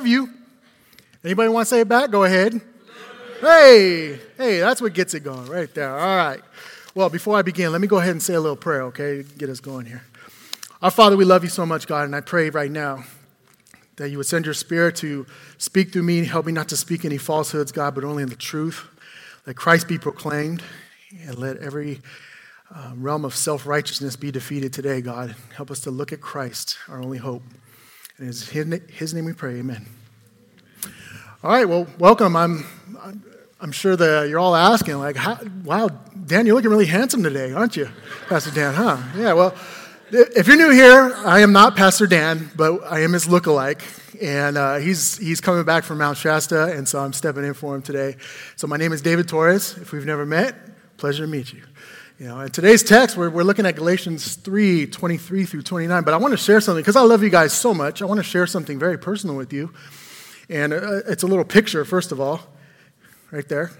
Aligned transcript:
love 0.00 0.06
you. 0.06 0.30
Anybody 1.22 1.50
want 1.50 1.68
to 1.68 1.74
say 1.74 1.80
it 1.80 1.88
back? 1.88 2.10
Go 2.10 2.24
ahead. 2.24 2.58
Hey, 3.42 4.18
hey, 4.38 4.60
that's 4.60 4.80
what 4.80 4.94
gets 4.94 5.12
it 5.12 5.20
going 5.20 5.44
right 5.46 5.72
there. 5.74 5.94
All 5.94 6.16
right. 6.16 6.40
Well, 6.94 7.10
before 7.10 7.36
I 7.36 7.42
begin, 7.42 7.70
let 7.70 7.82
me 7.82 7.86
go 7.86 7.98
ahead 7.98 8.12
and 8.12 8.22
say 8.22 8.32
a 8.32 8.40
little 8.40 8.56
prayer, 8.56 8.84
okay? 8.84 9.22
Get 9.36 9.50
us 9.50 9.60
going 9.60 9.84
here. 9.84 10.02
Our 10.80 10.90
Father, 10.90 11.18
we 11.18 11.26
love 11.26 11.44
you 11.44 11.50
so 11.50 11.66
much, 11.66 11.86
God, 11.86 12.04
and 12.04 12.16
I 12.16 12.22
pray 12.22 12.48
right 12.48 12.70
now 12.70 13.04
that 13.96 14.08
you 14.08 14.16
would 14.16 14.26
send 14.26 14.46
your 14.46 14.54
spirit 14.54 14.96
to 14.96 15.26
speak 15.58 15.92
through 15.92 16.04
me. 16.04 16.24
Help 16.24 16.46
me 16.46 16.52
not 16.52 16.68
to 16.70 16.78
speak 16.78 17.04
any 17.04 17.18
falsehoods, 17.18 17.70
God, 17.70 17.94
but 17.94 18.02
only 18.02 18.22
in 18.22 18.30
the 18.30 18.36
truth. 18.36 18.86
Let 19.46 19.56
Christ 19.56 19.86
be 19.86 19.98
proclaimed, 19.98 20.62
and 21.26 21.36
let 21.36 21.58
every 21.58 22.00
uh, 22.74 22.92
realm 22.96 23.26
of 23.26 23.36
self 23.36 23.66
righteousness 23.66 24.16
be 24.16 24.30
defeated 24.30 24.72
today, 24.72 25.02
God. 25.02 25.36
Help 25.54 25.70
us 25.70 25.80
to 25.80 25.90
look 25.90 26.10
at 26.10 26.22
Christ, 26.22 26.78
our 26.88 27.02
only 27.02 27.18
hope. 27.18 27.42
And 28.20 28.28
in 28.52 28.82
his 28.92 29.14
name 29.14 29.24
we 29.24 29.32
pray, 29.32 29.60
amen. 29.60 29.86
All 31.42 31.50
right, 31.50 31.64
well, 31.64 31.86
welcome. 31.98 32.36
I'm, 32.36 32.66
I'm 33.58 33.72
sure 33.72 33.96
that 33.96 34.28
you're 34.28 34.38
all 34.38 34.54
asking, 34.54 34.98
like, 34.98 35.16
wow, 35.64 35.88
Dan, 36.26 36.44
you're 36.44 36.54
looking 36.54 36.70
really 36.70 36.84
handsome 36.84 37.22
today, 37.22 37.52
aren't 37.52 37.78
you, 37.78 37.88
Pastor 38.28 38.50
Dan, 38.50 38.74
huh? 38.74 38.98
Yeah, 39.16 39.32
well, 39.32 39.54
if 40.10 40.46
you're 40.46 40.58
new 40.58 40.68
here, 40.68 41.14
I 41.24 41.40
am 41.40 41.52
not 41.52 41.76
Pastor 41.76 42.06
Dan, 42.06 42.50
but 42.56 42.82
I 42.84 43.00
am 43.00 43.14
his 43.14 43.26
lookalike. 43.26 43.80
And 44.20 44.58
uh, 44.58 44.76
he's, 44.76 45.16
he's 45.16 45.40
coming 45.40 45.64
back 45.64 45.82
from 45.82 45.96
Mount 45.96 46.18
Shasta, 46.18 46.76
and 46.76 46.86
so 46.86 46.98
I'm 46.98 47.14
stepping 47.14 47.44
in 47.44 47.54
for 47.54 47.74
him 47.74 47.80
today. 47.80 48.16
So 48.56 48.66
my 48.66 48.76
name 48.76 48.92
is 48.92 49.00
David 49.00 49.28
Torres. 49.28 49.78
If 49.78 49.92
we've 49.92 50.04
never 50.04 50.26
met, 50.26 50.98
pleasure 50.98 51.24
to 51.24 51.26
meet 51.26 51.54
you. 51.54 51.62
You 52.20 52.26
know, 52.26 52.40
in 52.40 52.50
today's 52.50 52.82
text, 52.82 53.16
we're, 53.16 53.30
we're 53.30 53.44
looking 53.44 53.64
at 53.64 53.76
Galatians 53.76 54.34
3 54.34 54.88
23 54.88 55.46
through 55.46 55.62
29. 55.62 56.04
But 56.04 56.12
I 56.12 56.18
want 56.18 56.32
to 56.32 56.36
share 56.36 56.60
something, 56.60 56.82
because 56.82 56.94
I 56.94 57.00
love 57.00 57.22
you 57.22 57.30
guys 57.30 57.54
so 57.54 57.72
much, 57.72 58.02
I 58.02 58.04
want 58.04 58.18
to 58.18 58.22
share 58.24 58.46
something 58.46 58.78
very 58.78 58.98
personal 58.98 59.36
with 59.36 59.54
you. 59.54 59.72
And 60.50 60.74
uh, 60.74 60.96
it's 61.08 61.22
a 61.22 61.26
little 61.26 61.46
picture, 61.46 61.82
first 61.86 62.12
of 62.12 62.20
all, 62.20 62.42
right 63.30 63.48
there. 63.48 63.70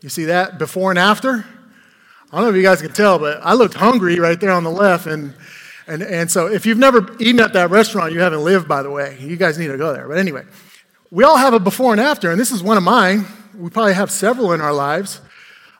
You 0.00 0.08
see 0.08 0.24
that 0.24 0.58
before 0.58 0.88
and 0.88 0.98
after? 0.98 1.44
I 2.32 2.36
don't 2.36 2.44
know 2.44 2.48
if 2.48 2.56
you 2.56 2.62
guys 2.62 2.80
can 2.80 2.94
tell, 2.94 3.18
but 3.18 3.40
I 3.42 3.52
looked 3.52 3.74
hungry 3.74 4.18
right 4.18 4.40
there 4.40 4.52
on 4.52 4.64
the 4.64 4.70
left. 4.70 5.06
And, 5.06 5.34
and, 5.86 6.02
and 6.02 6.30
so 6.30 6.46
if 6.46 6.64
you've 6.64 6.78
never 6.78 7.14
eaten 7.20 7.40
at 7.40 7.52
that 7.52 7.68
restaurant, 7.68 8.14
you 8.14 8.20
haven't 8.20 8.42
lived, 8.42 8.66
by 8.66 8.82
the 8.82 8.90
way. 8.90 9.18
You 9.20 9.36
guys 9.36 9.58
need 9.58 9.68
to 9.68 9.76
go 9.76 9.92
there. 9.92 10.08
But 10.08 10.16
anyway, 10.16 10.44
we 11.10 11.24
all 11.24 11.36
have 11.36 11.52
a 11.52 11.60
before 11.60 11.92
and 11.92 12.00
after, 12.00 12.30
and 12.30 12.40
this 12.40 12.52
is 12.52 12.62
one 12.62 12.78
of 12.78 12.84
mine. 12.84 13.26
We 13.54 13.68
probably 13.68 13.92
have 13.92 14.10
several 14.10 14.54
in 14.54 14.62
our 14.62 14.72
lives. 14.72 15.20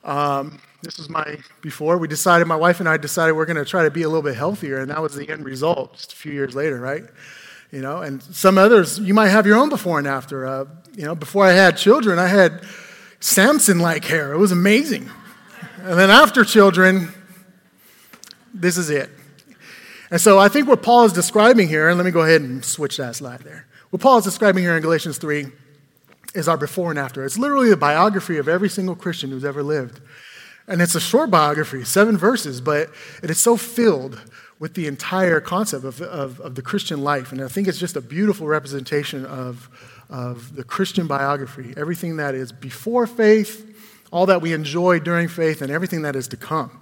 Um, 0.04 0.58
this 0.82 0.98
was 0.98 1.08
my 1.08 1.38
before. 1.60 1.96
We 1.96 2.08
decided, 2.08 2.46
my 2.46 2.56
wife 2.56 2.80
and 2.80 2.88
I 2.88 2.96
decided 2.96 3.32
we're 3.32 3.46
going 3.46 3.56
to 3.56 3.64
try 3.64 3.84
to 3.84 3.90
be 3.90 4.02
a 4.02 4.08
little 4.08 4.22
bit 4.22 4.34
healthier, 4.34 4.80
and 4.80 4.90
that 4.90 5.00
was 5.00 5.14
the 5.14 5.28
end 5.28 5.44
result 5.44 5.94
just 5.94 6.12
a 6.12 6.16
few 6.16 6.32
years 6.32 6.54
later, 6.54 6.80
right? 6.80 7.04
You 7.70 7.80
know, 7.80 8.02
and 8.02 8.22
some 8.22 8.58
others, 8.58 8.98
you 8.98 9.14
might 9.14 9.28
have 9.28 9.46
your 9.46 9.56
own 9.56 9.68
before 9.68 9.98
and 9.98 10.08
after. 10.08 10.44
Uh, 10.44 10.64
you 10.94 11.04
know, 11.04 11.14
before 11.14 11.46
I 11.46 11.52
had 11.52 11.76
children, 11.76 12.18
I 12.18 12.26
had 12.26 12.64
Samson 13.20 13.78
like 13.78 14.04
hair. 14.04 14.32
It 14.32 14.38
was 14.38 14.52
amazing. 14.52 15.08
And 15.78 15.98
then 15.98 16.10
after 16.10 16.44
children, 16.44 17.08
this 18.52 18.76
is 18.76 18.90
it. 18.90 19.08
And 20.10 20.20
so 20.20 20.38
I 20.38 20.48
think 20.48 20.68
what 20.68 20.82
Paul 20.82 21.04
is 21.04 21.12
describing 21.12 21.68
here, 21.68 21.88
and 21.88 21.96
let 21.96 22.04
me 22.04 22.10
go 22.10 22.20
ahead 22.20 22.42
and 22.42 22.64
switch 22.64 22.98
that 22.98 23.16
slide 23.16 23.40
there. 23.40 23.66
What 23.90 24.02
Paul 24.02 24.18
is 24.18 24.24
describing 24.24 24.64
here 24.64 24.76
in 24.76 24.82
Galatians 24.82 25.18
3 25.18 25.46
is 26.34 26.48
our 26.48 26.56
before 26.56 26.90
and 26.90 26.98
after. 26.98 27.24
It's 27.24 27.38
literally 27.38 27.70
the 27.70 27.76
biography 27.76 28.36
of 28.38 28.48
every 28.48 28.68
single 28.68 28.96
Christian 28.96 29.30
who's 29.30 29.44
ever 29.44 29.62
lived. 29.62 30.00
And 30.68 30.80
it's 30.80 30.94
a 30.94 31.00
short 31.00 31.30
biography, 31.30 31.84
seven 31.84 32.16
verses, 32.16 32.60
but 32.60 32.90
it 33.22 33.30
is 33.30 33.40
so 33.40 33.56
filled 33.56 34.20
with 34.58 34.74
the 34.74 34.86
entire 34.86 35.40
concept 35.40 35.84
of, 35.84 36.00
of, 36.00 36.38
of, 36.40 36.54
the 36.54 36.62
Christian 36.62 37.02
life. 37.02 37.32
And 37.32 37.42
I 37.42 37.48
think 37.48 37.66
it's 37.66 37.78
just 37.78 37.96
a 37.96 38.00
beautiful 38.00 38.46
representation 38.46 39.26
of, 39.26 39.68
of 40.08 40.54
the 40.54 40.62
Christian 40.62 41.08
biography, 41.08 41.74
everything 41.76 42.18
that 42.18 42.36
is 42.36 42.52
before 42.52 43.08
faith, 43.08 43.68
all 44.12 44.26
that 44.26 44.40
we 44.40 44.52
enjoy 44.52 45.00
during 45.00 45.26
faith, 45.26 45.62
and 45.62 45.72
everything 45.72 46.02
that 46.02 46.14
is 46.14 46.28
to 46.28 46.36
come. 46.36 46.80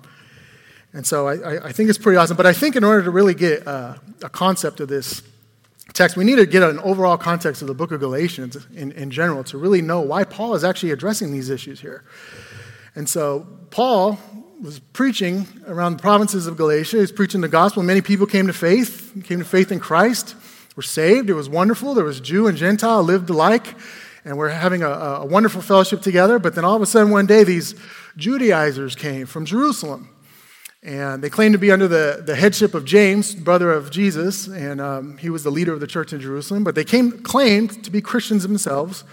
And 0.92 1.06
so 1.06 1.28
I, 1.28 1.68
I 1.68 1.72
think 1.72 1.88
it's 1.88 1.98
pretty 1.98 2.18
awesome. 2.18 2.36
But 2.36 2.46
I 2.46 2.52
think 2.52 2.76
in 2.76 2.84
order 2.84 3.02
to 3.02 3.10
really 3.10 3.34
get 3.34 3.66
uh, 3.66 3.94
a 4.22 4.28
concept 4.28 4.80
of 4.80 4.88
this 4.88 5.22
text, 5.94 6.18
we 6.18 6.24
need 6.24 6.36
to 6.36 6.46
get 6.46 6.62
an 6.62 6.80
overall 6.80 7.16
context 7.16 7.62
of 7.62 7.68
the 7.68 7.74
book 7.74 7.92
of 7.92 8.00
Galatians 8.00 8.58
in, 8.74 8.92
in 8.92 9.10
general 9.10 9.44
to 9.44 9.56
really 9.56 9.80
know 9.80 10.00
why 10.00 10.24
Paul 10.24 10.54
is 10.54 10.64
actually 10.64 10.90
addressing 10.90 11.32
these 11.32 11.48
issues 11.48 11.80
here. 11.80 12.04
And 12.94 13.08
so 13.08 13.46
Paul 13.70 14.18
was 14.60 14.78
preaching 14.78 15.46
around 15.66 15.96
the 15.96 16.02
provinces 16.02 16.46
of 16.46 16.56
Galatia. 16.56 16.96
He 16.96 17.00
was 17.00 17.12
preaching 17.12 17.40
the 17.40 17.48
gospel. 17.48 17.82
Many 17.82 18.00
people 18.00 18.26
came 18.26 18.46
to 18.46 18.52
faith, 18.52 19.12
came 19.24 19.38
to 19.38 19.44
faith 19.44 19.72
in 19.72 19.80
Christ, 19.80 20.36
were 20.76 20.82
saved. 20.82 21.30
It 21.30 21.34
was 21.34 21.48
wonderful. 21.48 21.94
There 21.94 22.04
was 22.04 22.20
Jew 22.20 22.46
and 22.46 22.58
Gentile 22.58 23.02
lived 23.02 23.30
alike, 23.30 23.74
and 24.24 24.36
we're 24.36 24.50
having 24.50 24.82
a, 24.82 24.90
a 24.90 25.26
wonderful 25.26 25.62
fellowship 25.62 26.02
together. 26.02 26.38
But 26.38 26.54
then 26.54 26.64
all 26.64 26.76
of 26.76 26.82
a 26.82 26.86
sudden, 26.86 27.10
one 27.10 27.26
day, 27.26 27.44
these 27.44 27.74
Judaizers 28.16 28.94
came 28.94 29.26
from 29.26 29.46
Jerusalem. 29.46 30.10
And 30.82 31.22
they 31.22 31.28
claimed 31.28 31.52
to 31.52 31.58
be 31.58 31.70
under 31.70 31.86
the, 31.86 32.22
the 32.24 32.34
headship 32.34 32.74
of 32.74 32.86
James, 32.86 33.34
brother 33.34 33.70
of 33.70 33.90
Jesus, 33.90 34.46
and 34.46 34.80
um, 34.80 35.18
he 35.18 35.28
was 35.28 35.42
the 35.42 35.50
leader 35.50 35.74
of 35.74 35.80
the 35.80 35.86
church 35.86 36.14
in 36.14 36.20
Jerusalem. 36.20 36.64
But 36.64 36.74
they 36.74 36.84
came, 36.84 37.22
claimed 37.22 37.84
to 37.84 37.90
be 37.90 38.00
Christians 38.00 38.42
themselves. 38.44 39.04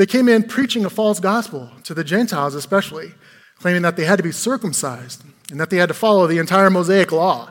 They 0.00 0.06
came 0.06 0.30
in 0.30 0.44
preaching 0.44 0.86
a 0.86 0.88
false 0.88 1.20
gospel 1.20 1.70
to 1.84 1.92
the 1.92 2.02
Gentiles, 2.02 2.54
especially, 2.54 3.12
claiming 3.58 3.82
that 3.82 3.98
they 3.98 4.06
had 4.06 4.16
to 4.16 4.22
be 4.22 4.32
circumcised 4.32 5.22
and 5.50 5.60
that 5.60 5.68
they 5.68 5.76
had 5.76 5.88
to 5.88 5.94
follow 5.94 6.26
the 6.26 6.38
entire 6.38 6.70
Mosaic 6.70 7.12
law. 7.12 7.50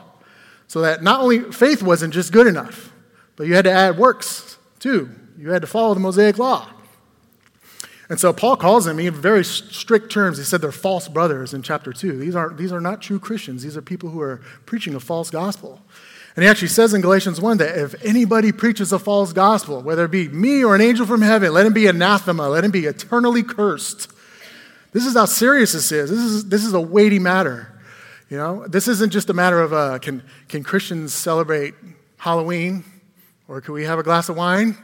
So 0.66 0.80
that 0.80 1.00
not 1.00 1.20
only 1.20 1.52
faith 1.52 1.80
wasn't 1.80 2.12
just 2.12 2.32
good 2.32 2.48
enough, 2.48 2.92
but 3.36 3.46
you 3.46 3.54
had 3.54 3.66
to 3.66 3.70
add 3.70 3.98
works 3.98 4.58
too. 4.80 5.10
You 5.38 5.50
had 5.50 5.62
to 5.62 5.68
follow 5.68 5.94
the 5.94 6.00
Mosaic 6.00 6.38
law. 6.38 6.68
And 8.08 8.18
so 8.18 8.32
Paul 8.32 8.56
calls 8.56 8.84
them 8.84 8.98
in 8.98 9.14
very 9.14 9.44
strict 9.44 10.10
terms. 10.10 10.36
He 10.36 10.42
said 10.42 10.60
they're 10.60 10.72
false 10.72 11.06
brothers 11.06 11.54
in 11.54 11.62
chapter 11.62 11.92
2. 11.92 12.18
These, 12.18 12.34
aren't, 12.34 12.56
these 12.56 12.72
are 12.72 12.80
not 12.80 13.00
true 13.00 13.20
Christians. 13.20 13.62
These 13.62 13.76
are 13.76 13.82
people 13.82 14.08
who 14.08 14.20
are 14.20 14.40
preaching 14.66 14.96
a 14.96 15.00
false 15.00 15.30
gospel. 15.30 15.80
And 16.40 16.46
he 16.46 16.48
actually 16.48 16.68
says 16.68 16.94
in 16.94 17.02
Galatians 17.02 17.38
1 17.38 17.58
that 17.58 17.76
if 17.76 18.02
anybody 18.02 18.50
preaches 18.50 18.94
a 18.94 18.98
false 18.98 19.30
gospel, 19.34 19.82
whether 19.82 20.06
it 20.06 20.10
be 20.10 20.26
me 20.28 20.64
or 20.64 20.74
an 20.74 20.80
angel 20.80 21.04
from 21.04 21.20
heaven, 21.20 21.52
let 21.52 21.66
him 21.66 21.74
be 21.74 21.86
anathema, 21.86 22.48
let 22.48 22.64
him 22.64 22.70
be 22.70 22.86
eternally 22.86 23.42
cursed. 23.42 24.10
This 24.92 25.04
is 25.04 25.12
how 25.12 25.26
serious 25.26 25.74
this 25.74 25.92
is. 25.92 26.08
This 26.08 26.18
is, 26.18 26.48
this 26.48 26.64
is 26.64 26.72
a 26.72 26.80
weighty 26.80 27.18
matter. 27.18 27.78
You 28.30 28.38
know, 28.38 28.66
this 28.66 28.88
isn't 28.88 29.10
just 29.10 29.28
a 29.28 29.34
matter 29.34 29.60
of 29.60 29.74
uh, 29.74 29.98
can, 29.98 30.22
can 30.48 30.62
Christians 30.62 31.12
celebrate 31.12 31.74
Halloween 32.16 32.84
or 33.46 33.60
can 33.60 33.74
we 33.74 33.84
have 33.84 33.98
a 33.98 34.02
glass 34.02 34.30
of 34.30 34.36
wine? 34.38 34.78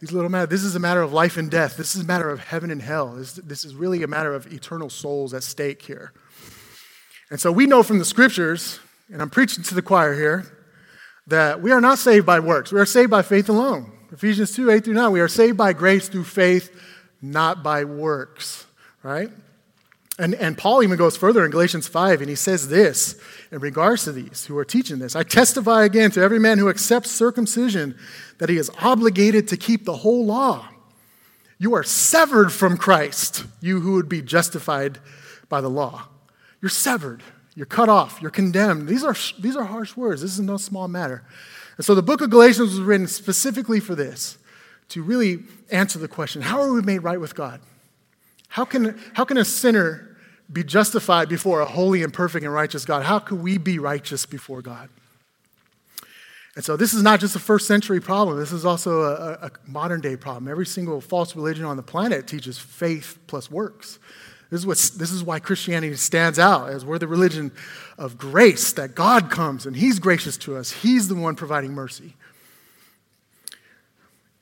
These 0.00 0.12
little 0.12 0.30
matters. 0.30 0.48
This 0.48 0.64
is 0.64 0.74
a 0.74 0.80
matter 0.80 1.02
of 1.02 1.12
life 1.12 1.36
and 1.36 1.50
death. 1.50 1.76
This 1.76 1.94
is 1.94 2.00
a 2.00 2.06
matter 2.06 2.30
of 2.30 2.40
heaven 2.40 2.70
and 2.70 2.80
hell. 2.80 3.12
This, 3.12 3.34
this 3.34 3.66
is 3.66 3.74
really 3.74 4.02
a 4.04 4.08
matter 4.08 4.32
of 4.32 4.50
eternal 4.50 4.88
souls 4.88 5.34
at 5.34 5.42
stake 5.42 5.82
here. 5.82 6.14
And 7.28 7.38
so 7.38 7.52
we 7.52 7.66
know 7.66 7.82
from 7.82 7.98
the 7.98 8.06
scriptures, 8.06 8.80
and 9.12 9.20
I'm 9.20 9.28
preaching 9.28 9.62
to 9.64 9.74
the 9.74 9.82
choir 9.82 10.14
here, 10.14 10.63
that 11.26 11.60
we 11.60 11.72
are 11.72 11.80
not 11.80 11.98
saved 11.98 12.26
by 12.26 12.40
works. 12.40 12.72
We 12.72 12.80
are 12.80 12.86
saved 12.86 13.10
by 13.10 13.22
faith 13.22 13.48
alone. 13.48 13.92
Ephesians 14.12 14.54
2 14.54 14.70
8 14.70 14.84
through 14.84 14.94
9. 14.94 15.12
We 15.12 15.20
are 15.20 15.28
saved 15.28 15.56
by 15.56 15.72
grace 15.72 16.08
through 16.08 16.24
faith, 16.24 16.70
not 17.20 17.62
by 17.62 17.84
works, 17.84 18.66
right? 19.02 19.30
And, 20.18 20.34
and 20.36 20.56
Paul 20.56 20.84
even 20.84 20.96
goes 20.96 21.16
further 21.16 21.44
in 21.44 21.50
Galatians 21.50 21.88
5, 21.88 22.20
and 22.20 22.30
he 22.30 22.36
says 22.36 22.68
this 22.68 23.20
in 23.50 23.58
regards 23.58 24.04
to 24.04 24.12
these 24.12 24.46
who 24.46 24.56
are 24.56 24.64
teaching 24.64 25.00
this 25.00 25.16
I 25.16 25.24
testify 25.24 25.84
again 25.84 26.12
to 26.12 26.20
every 26.20 26.38
man 26.38 26.58
who 26.58 26.68
accepts 26.68 27.10
circumcision 27.10 27.98
that 28.38 28.48
he 28.48 28.56
is 28.56 28.70
obligated 28.80 29.48
to 29.48 29.56
keep 29.56 29.84
the 29.84 29.96
whole 29.96 30.24
law. 30.24 30.68
You 31.58 31.74
are 31.74 31.82
severed 31.82 32.52
from 32.52 32.76
Christ, 32.76 33.44
you 33.60 33.80
who 33.80 33.94
would 33.94 34.08
be 34.08 34.22
justified 34.22 34.98
by 35.48 35.60
the 35.60 35.70
law. 35.70 36.08
You're 36.60 36.68
severed. 36.68 37.22
You're 37.54 37.66
cut 37.66 37.88
off. 37.88 38.20
You're 38.20 38.30
condemned. 38.30 38.88
These 38.88 39.04
are, 39.04 39.14
these 39.38 39.56
are 39.56 39.64
harsh 39.64 39.96
words. 39.96 40.22
This 40.22 40.32
is 40.32 40.40
no 40.40 40.56
small 40.56 40.88
matter. 40.88 41.22
And 41.76 41.84
so 41.84 41.94
the 41.94 42.02
book 42.02 42.20
of 42.20 42.30
Galatians 42.30 42.70
was 42.70 42.80
written 42.80 43.06
specifically 43.06 43.80
for 43.80 43.94
this 43.94 44.38
to 44.90 45.02
really 45.02 45.44
answer 45.70 45.98
the 45.98 46.08
question 46.08 46.42
how 46.42 46.60
are 46.60 46.72
we 46.72 46.82
made 46.82 47.00
right 47.00 47.20
with 47.20 47.34
God? 47.34 47.60
How 48.48 48.64
can, 48.64 49.00
how 49.14 49.24
can 49.24 49.36
a 49.36 49.44
sinner 49.44 50.16
be 50.52 50.62
justified 50.62 51.28
before 51.28 51.60
a 51.60 51.66
holy 51.66 52.02
and 52.02 52.12
perfect 52.12 52.44
and 52.44 52.52
righteous 52.54 52.84
God? 52.84 53.02
How 53.04 53.18
can 53.18 53.42
we 53.42 53.58
be 53.58 53.78
righteous 53.78 54.26
before 54.26 54.62
God? 54.62 54.88
And 56.54 56.64
so 56.64 56.76
this 56.76 56.94
is 56.94 57.02
not 57.02 57.18
just 57.18 57.34
a 57.34 57.40
first 57.40 57.66
century 57.66 58.00
problem, 58.00 58.38
this 58.38 58.52
is 58.52 58.64
also 58.64 59.02
a, 59.02 59.46
a 59.46 59.50
modern 59.66 60.00
day 60.00 60.16
problem. 60.16 60.46
Every 60.46 60.66
single 60.66 61.00
false 61.00 61.34
religion 61.34 61.64
on 61.64 61.76
the 61.76 61.82
planet 61.82 62.28
teaches 62.28 62.58
faith 62.58 63.18
plus 63.26 63.50
works. 63.50 63.98
This 64.50 64.60
is, 64.60 64.66
what, 64.66 64.76
this 64.98 65.10
is 65.10 65.22
why 65.22 65.40
Christianity 65.40 65.94
stands 65.96 66.38
out 66.38 66.70
as 66.70 66.84
we're 66.84 66.98
the 66.98 67.08
religion 67.08 67.50
of 67.98 68.18
grace, 68.18 68.72
that 68.72 68.94
God 68.94 69.30
comes 69.30 69.66
and 69.66 69.74
He's 69.74 69.98
gracious 69.98 70.36
to 70.38 70.56
us. 70.56 70.70
He's 70.70 71.08
the 71.08 71.14
one 71.14 71.34
providing 71.34 71.72
mercy. 71.72 72.14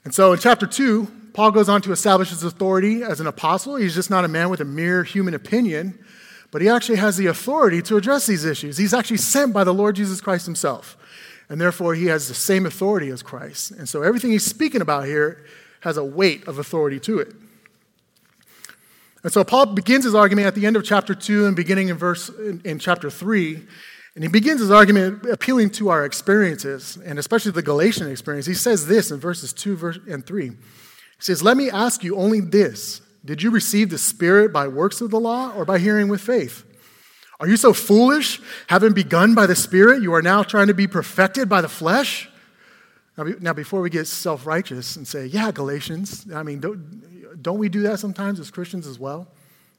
And 0.05 0.15
so 0.15 0.33
in 0.33 0.39
chapter 0.39 0.67
2, 0.67 1.07
Paul 1.33 1.51
goes 1.51 1.69
on 1.69 1.81
to 1.83 1.93
establish 1.93 2.31
his 2.31 2.43
authority 2.43 3.03
as 3.03 3.21
an 3.21 3.27
apostle. 3.27 3.77
He's 3.77 3.95
just 3.95 4.11
not 4.11 4.25
a 4.25 4.29
man 4.29 4.51
with 4.51 4.61
a 4.61 4.65
mere 4.65 5.05
human 5.05 5.35
opinion, 5.35 5.99
but 6.51 6.61
he 6.61 6.69
actually 6.69 6.99
has 6.99 7.17
the 7.17 7.27
authority 7.27 7.81
to 7.83 7.97
address 7.97 8.27
these 8.27 8.45
issues. 8.45 8.77
He's 8.77 8.93
actually 8.93 9.17
sent 9.19 9.53
by 9.53 9.65
the 9.65 9.73
Lord 9.73 9.97
Jesus 9.97 10.21
Christ 10.21 10.45
himself, 10.45 10.97
and 11.49 11.61
therefore 11.61 11.95
he 11.95 12.07
has 12.07 12.29
the 12.29 12.35
same 12.35 12.67
authority 12.67 13.09
as 13.09 13.23
Christ. 13.23 13.71
And 13.71 13.89
so 13.89 14.03
everything 14.03 14.31
he's 14.31 14.45
speaking 14.45 14.83
about 14.83 15.07
here 15.07 15.45
has 15.81 15.97
a 15.97 16.05
weight 16.05 16.47
of 16.47 16.59
authority 16.59 17.01
to 17.01 17.19
it. 17.21 17.35
And 19.23 19.33
so 19.33 19.45
Paul 19.45 19.67
begins 19.67 20.05
his 20.05 20.15
argument 20.15 20.47
at 20.49 20.55
the 20.55 20.67
end 20.67 20.77
of 20.77 20.85
chapter 20.85 21.15
2 21.15 21.47
and 21.47 21.55
beginning 21.55 21.89
in 21.89 21.97
verse 21.97 22.29
in, 22.29 22.61
in 22.65 22.79
chapter 22.79 23.09
3. 23.09 23.63
And 24.15 24.25
he 24.25 24.29
begins 24.29 24.61
his 24.61 24.71
argument 24.71 25.25
appealing 25.27 25.71
to 25.71 25.89
our 25.89 26.05
experiences, 26.05 26.99
and 27.03 27.19
especially 27.19 27.53
the 27.53 27.63
Galatian 27.63 28.11
experience. 28.11 28.47
He 28.47 28.55
says 28.55 28.87
this 28.87 29.11
in 29.11 29.21
verses 29.21 29.53
2 29.53 30.03
and 30.09 30.27
3. 30.27 30.49
He 30.49 30.57
says, 31.19 31.43
Let 31.43 31.57
me 31.57 31.71
ask 31.71 32.05
you 32.05 32.17
only 32.17 32.41
this 32.41 33.01
Did 33.25 33.43
you 33.43 33.51
receive 33.51 33.91
the 33.91 33.99
Spirit 33.99 34.53
by 34.53 34.69
works 34.69 35.01
of 35.01 35.11
the 35.11 35.21
law 35.21 35.53
or 35.57 35.65
by 35.65 35.79
hearing 35.79 36.09
with 36.09 36.21
faith? 36.21 36.65
Are 37.41 37.49
you 37.49 37.57
so 37.57 37.73
foolish? 37.73 38.41
Having 38.69 38.93
begun 38.93 39.35
by 39.35 39.47
the 39.47 39.57
Spirit, 39.57 40.03
you 40.03 40.13
are 40.15 40.23
now 40.23 40.43
trying 40.43 40.67
to 40.67 40.75
be 40.75 40.87
perfected 40.87 41.49
by 41.49 41.61
the 41.61 41.69
flesh? 41.69 42.29
Now, 43.17 43.53
before 43.53 43.81
we 43.81 43.91
get 43.91 44.07
self 44.07 44.47
righteous 44.47 44.97
and 44.97 45.07
say, 45.07 45.27
Yeah, 45.27 45.53
Galatians, 45.53 46.27
I 46.35 46.43
mean, 46.43 46.61
don't, 46.61 47.03
don't 47.40 47.58
we 47.58 47.69
do 47.69 47.82
that 47.82 47.99
sometimes 47.99 48.40
as 48.40 48.50
Christians 48.50 48.87
as 48.87 48.99
well? 48.99 49.29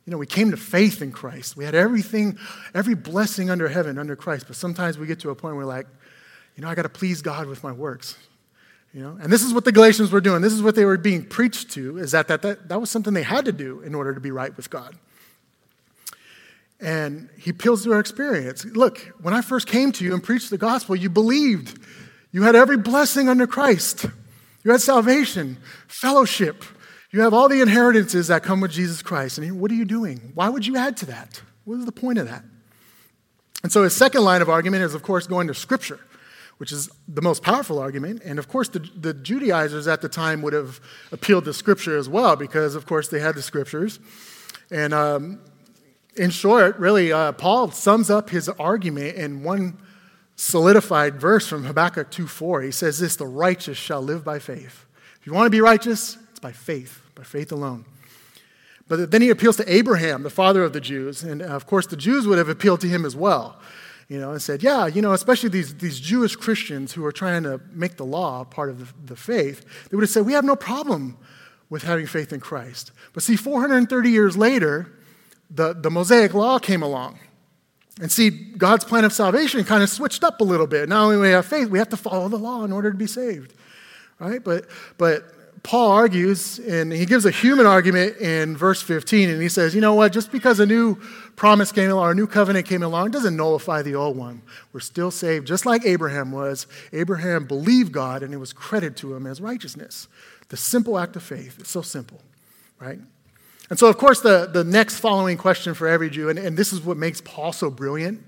You 0.05 0.11
know, 0.11 0.17
we 0.17 0.25
came 0.25 0.51
to 0.51 0.57
faith 0.57 1.01
in 1.01 1.11
Christ. 1.11 1.55
We 1.55 1.63
had 1.63 1.75
everything, 1.75 2.37
every 2.73 2.95
blessing 2.95 3.49
under 3.49 3.67
heaven 3.69 3.97
under 3.97 4.15
Christ. 4.15 4.47
But 4.47 4.55
sometimes 4.55 4.97
we 4.97 5.07
get 5.07 5.19
to 5.21 5.29
a 5.29 5.35
point 5.35 5.55
where 5.55 5.65
we're 5.65 5.73
like, 5.73 5.87
you 6.57 6.63
know, 6.63 6.69
I 6.69 6.75
got 6.75 6.83
to 6.83 6.89
please 6.89 7.21
God 7.21 7.47
with 7.47 7.63
my 7.63 7.71
works. 7.71 8.17
You 8.93 9.01
know, 9.01 9.17
and 9.19 9.31
this 9.31 9.43
is 9.43 9.53
what 9.53 9.65
the 9.65 9.71
Galatians 9.71 10.11
were 10.11 10.21
doing. 10.21 10.41
This 10.41 10.53
is 10.53 10.61
what 10.61 10.75
they 10.75 10.85
were 10.85 10.97
being 10.97 11.25
preached 11.25 11.71
to, 11.71 11.97
is 11.97 12.11
that 12.11 12.27
that, 12.27 12.43
that, 12.43 12.69
that 12.69 12.79
was 12.79 12.91
something 12.91 13.13
they 13.13 13.23
had 13.23 13.45
to 13.45 13.51
do 13.51 13.81
in 13.81 13.95
order 13.95 14.13
to 14.13 14.19
be 14.19 14.29
right 14.29 14.55
with 14.55 14.69
God. 14.69 14.95
And 16.79 17.29
he 17.37 17.49
appeals 17.49 17.85
to 17.85 17.93
our 17.93 17.99
experience. 17.99 18.65
Look, 18.65 18.99
when 19.21 19.33
I 19.33 19.41
first 19.41 19.67
came 19.67 19.91
to 19.93 20.03
you 20.03 20.13
and 20.13 20.21
preached 20.21 20.49
the 20.49 20.57
gospel, 20.57 20.95
you 20.95 21.09
believed. 21.09 21.79
You 22.31 22.43
had 22.43 22.55
every 22.55 22.77
blessing 22.77 23.29
under 23.29 23.47
Christ. 23.47 24.05
You 24.63 24.71
had 24.71 24.81
salvation, 24.81 25.57
fellowship, 25.87 26.63
you 27.13 27.21
have 27.21 27.33
all 27.33 27.47
the 27.47 27.61
inheritances 27.61 28.27
that 28.29 28.41
come 28.41 28.59
with 28.59 28.71
Jesus 28.71 29.03
Christ. 29.03 29.37
And 29.37 29.61
what 29.61 29.69
are 29.69 29.75
you 29.75 29.85
doing? 29.85 30.31
Why 30.33 30.49
would 30.49 30.65
you 30.65 30.75
add 30.75 30.97
to 30.97 31.05
that? 31.05 31.43
What 31.63 31.77
is 31.77 31.85
the 31.85 31.91
point 31.91 32.17
of 32.17 32.27
that? 32.27 32.43
And 33.61 33.71
so 33.71 33.83
his 33.83 33.95
second 33.95 34.23
line 34.23 34.41
of 34.41 34.49
argument 34.49 34.83
is, 34.83 34.95
of 34.95 35.03
course, 35.03 35.27
going 35.27 35.45
to 35.47 35.53
Scripture, 35.53 35.99
which 36.57 36.71
is 36.71 36.89
the 37.07 37.21
most 37.21 37.43
powerful 37.43 37.77
argument. 37.77 38.23
And 38.25 38.39
of 38.39 38.47
course, 38.47 38.67
the, 38.67 38.79
the 38.79 39.13
Judaizers 39.13 39.87
at 39.87 40.01
the 40.01 40.09
time 40.09 40.41
would 40.41 40.53
have 40.53 40.81
appealed 41.11 41.45
to 41.45 41.53
Scripture 41.53 41.95
as 41.95 42.09
well, 42.09 42.35
because, 42.35 42.73
of 42.73 42.87
course, 42.87 43.09
they 43.09 43.19
had 43.19 43.35
the 43.35 43.43
Scriptures. 43.43 43.99
And 44.71 44.91
um, 44.91 45.39
in 46.15 46.31
short, 46.31 46.79
really, 46.79 47.13
uh, 47.13 47.33
Paul 47.33 47.69
sums 47.69 48.09
up 48.09 48.31
his 48.31 48.49
argument 48.49 49.17
in 49.17 49.43
one 49.43 49.77
solidified 50.35 51.21
verse 51.21 51.47
from 51.47 51.65
Habakkuk 51.65 52.09
2:4. 52.09 52.63
He 52.63 52.71
says 52.71 52.97
this, 52.97 53.15
"The 53.15 53.27
righteous 53.27 53.77
shall 53.77 54.01
live 54.01 54.23
by 54.23 54.39
faith." 54.39 54.85
If 55.21 55.27
you 55.27 55.33
want 55.33 55.45
to 55.45 55.51
be 55.51 55.61
righteous, 55.61 56.17
it's 56.31 56.39
by 56.39 56.51
faith 56.51 57.02
by 57.15 57.23
faith 57.23 57.51
alone. 57.51 57.85
But 58.87 59.11
then 59.11 59.21
he 59.21 59.29
appeals 59.29 59.57
to 59.57 59.73
Abraham, 59.73 60.23
the 60.23 60.29
father 60.29 60.63
of 60.63 60.73
the 60.73 60.81
Jews. 60.81 61.23
And 61.23 61.41
uh, 61.41 61.45
of 61.45 61.65
course, 61.65 61.87
the 61.87 61.95
Jews 61.95 62.27
would 62.27 62.37
have 62.37 62.49
appealed 62.49 62.81
to 62.81 62.87
him 62.87 63.05
as 63.05 63.15
well, 63.15 63.59
you 64.09 64.19
know, 64.19 64.31
and 64.31 64.41
said, 64.41 64.61
yeah, 64.61 64.87
you 64.87 65.01
know, 65.01 65.13
especially 65.13 65.49
these, 65.49 65.75
these 65.75 65.99
Jewish 65.99 66.35
Christians 66.35 66.93
who 66.93 67.05
are 67.05 67.11
trying 67.11 67.43
to 67.43 67.61
make 67.71 67.97
the 67.97 68.05
law 68.05 68.43
part 68.43 68.69
of 68.69 68.79
the, 68.79 69.13
the 69.13 69.15
faith, 69.15 69.89
they 69.89 69.95
would 69.95 70.03
have 70.03 70.09
said, 70.09 70.25
we 70.25 70.33
have 70.33 70.43
no 70.43 70.55
problem 70.55 71.17
with 71.69 71.83
having 71.83 72.05
faith 72.05 72.33
in 72.33 72.39
Christ. 72.39 72.91
But 73.13 73.23
see, 73.23 73.35
430 73.35 74.09
years 74.09 74.37
later, 74.37 74.93
the, 75.49 75.73
the 75.73 75.89
Mosaic 75.89 76.33
law 76.33 76.59
came 76.59 76.83
along. 76.83 77.19
And 78.01 78.11
see, 78.11 78.29
God's 78.29 78.83
plan 78.83 79.05
of 79.05 79.13
salvation 79.13 79.63
kind 79.63 79.83
of 79.83 79.89
switched 79.89 80.23
up 80.23 80.41
a 80.41 80.43
little 80.43 80.67
bit. 80.67 80.89
Not 80.89 81.03
only 81.03 81.15
do 81.15 81.21
we 81.21 81.29
have 81.29 81.45
faith, 81.45 81.69
we 81.69 81.77
have 81.79 81.89
to 81.89 81.97
follow 81.97 82.27
the 82.27 82.37
law 82.37 82.63
in 82.63 82.71
order 82.71 82.91
to 82.91 82.97
be 82.97 83.07
saved. 83.07 83.53
Right? 84.19 84.43
But, 84.43 84.65
but 84.97 85.23
Paul 85.63 85.91
argues, 85.91 86.59
and 86.59 86.91
he 86.91 87.05
gives 87.05 87.25
a 87.25 87.31
human 87.31 87.65
argument 87.65 88.17
in 88.17 88.55
verse 88.57 88.81
15, 88.81 89.29
and 89.29 89.41
he 89.41 89.47
says, 89.47 89.73
You 89.73 89.79
know 89.79 89.93
what? 89.93 90.11
Just 90.11 90.29
because 90.29 90.59
a 90.59 90.65
new 90.65 90.95
promise 91.37 91.71
came 91.71 91.89
along, 91.89 92.05
or 92.05 92.11
a 92.11 92.15
new 92.15 92.27
covenant 92.27 92.67
came 92.67 92.83
along, 92.83 93.11
doesn't 93.11 93.37
nullify 93.37 93.81
the 93.81 93.95
old 93.95 94.17
one. 94.17 94.41
We're 94.73 94.81
still 94.81 95.09
saved, 95.09 95.47
just 95.47 95.65
like 95.65 95.85
Abraham 95.85 96.33
was. 96.33 96.67
Abraham 96.91 97.45
believed 97.45 97.93
God, 97.93 98.23
and 98.23 98.33
it 98.33 98.37
was 98.37 98.51
credited 98.51 98.97
to 98.97 99.15
him 99.15 99.25
as 99.25 99.39
righteousness. 99.39 100.09
The 100.49 100.57
simple 100.57 100.99
act 100.99 101.15
of 101.15 101.23
faith. 101.23 101.57
It's 101.59 101.71
so 101.71 101.81
simple, 101.81 102.21
right? 102.77 102.99
And 103.69 103.79
so, 103.79 103.87
of 103.87 103.97
course, 103.97 104.19
the, 104.19 104.49
the 104.51 104.65
next 104.65 104.99
following 104.99 105.37
question 105.37 105.73
for 105.73 105.87
every 105.87 106.09
Jew, 106.09 106.27
and, 106.27 106.37
and 106.37 106.57
this 106.57 106.73
is 106.73 106.81
what 106.81 106.97
makes 106.97 107.21
Paul 107.21 107.53
so 107.53 107.71
brilliant, 107.71 108.21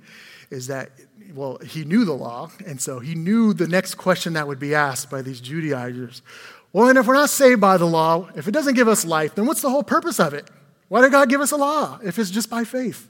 is 0.50 0.68
that, 0.68 0.92
well, 1.34 1.58
he 1.58 1.84
knew 1.84 2.06
the 2.06 2.14
law, 2.14 2.50
and 2.66 2.80
so 2.80 3.00
he 3.00 3.14
knew 3.14 3.54
the 3.54 3.68
next 3.68 3.96
question 3.96 4.34
that 4.34 4.48
would 4.48 4.60
be 4.60 4.74
asked 4.74 5.10
by 5.10 5.22
these 5.22 5.42
Judaizers 5.42 6.22
well, 6.76 6.90
and 6.90 6.98
if 6.98 7.08
we're 7.08 7.14
not 7.14 7.30
saved 7.30 7.62
by 7.62 7.78
the 7.78 7.86
law, 7.86 8.28
if 8.36 8.50
it 8.50 8.52
doesn't 8.52 8.74
give 8.74 8.90
us 8.90 9.06
life, 9.06 9.34
then 9.34 9.46
what's 9.46 9.62
the 9.62 9.70
whole 9.70 9.82
purpose 9.82 10.20
of 10.20 10.34
it? 10.34 10.50
Why 10.90 11.00
did 11.00 11.14
God 11.14 11.30
give 11.30 11.40
us 11.40 11.52
a 11.52 11.56
law 11.56 12.00
if 12.04 12.20
it's 12.20 12.30
just 12.30 12.50
by 12.50 12.66
faith? 12.66 13.08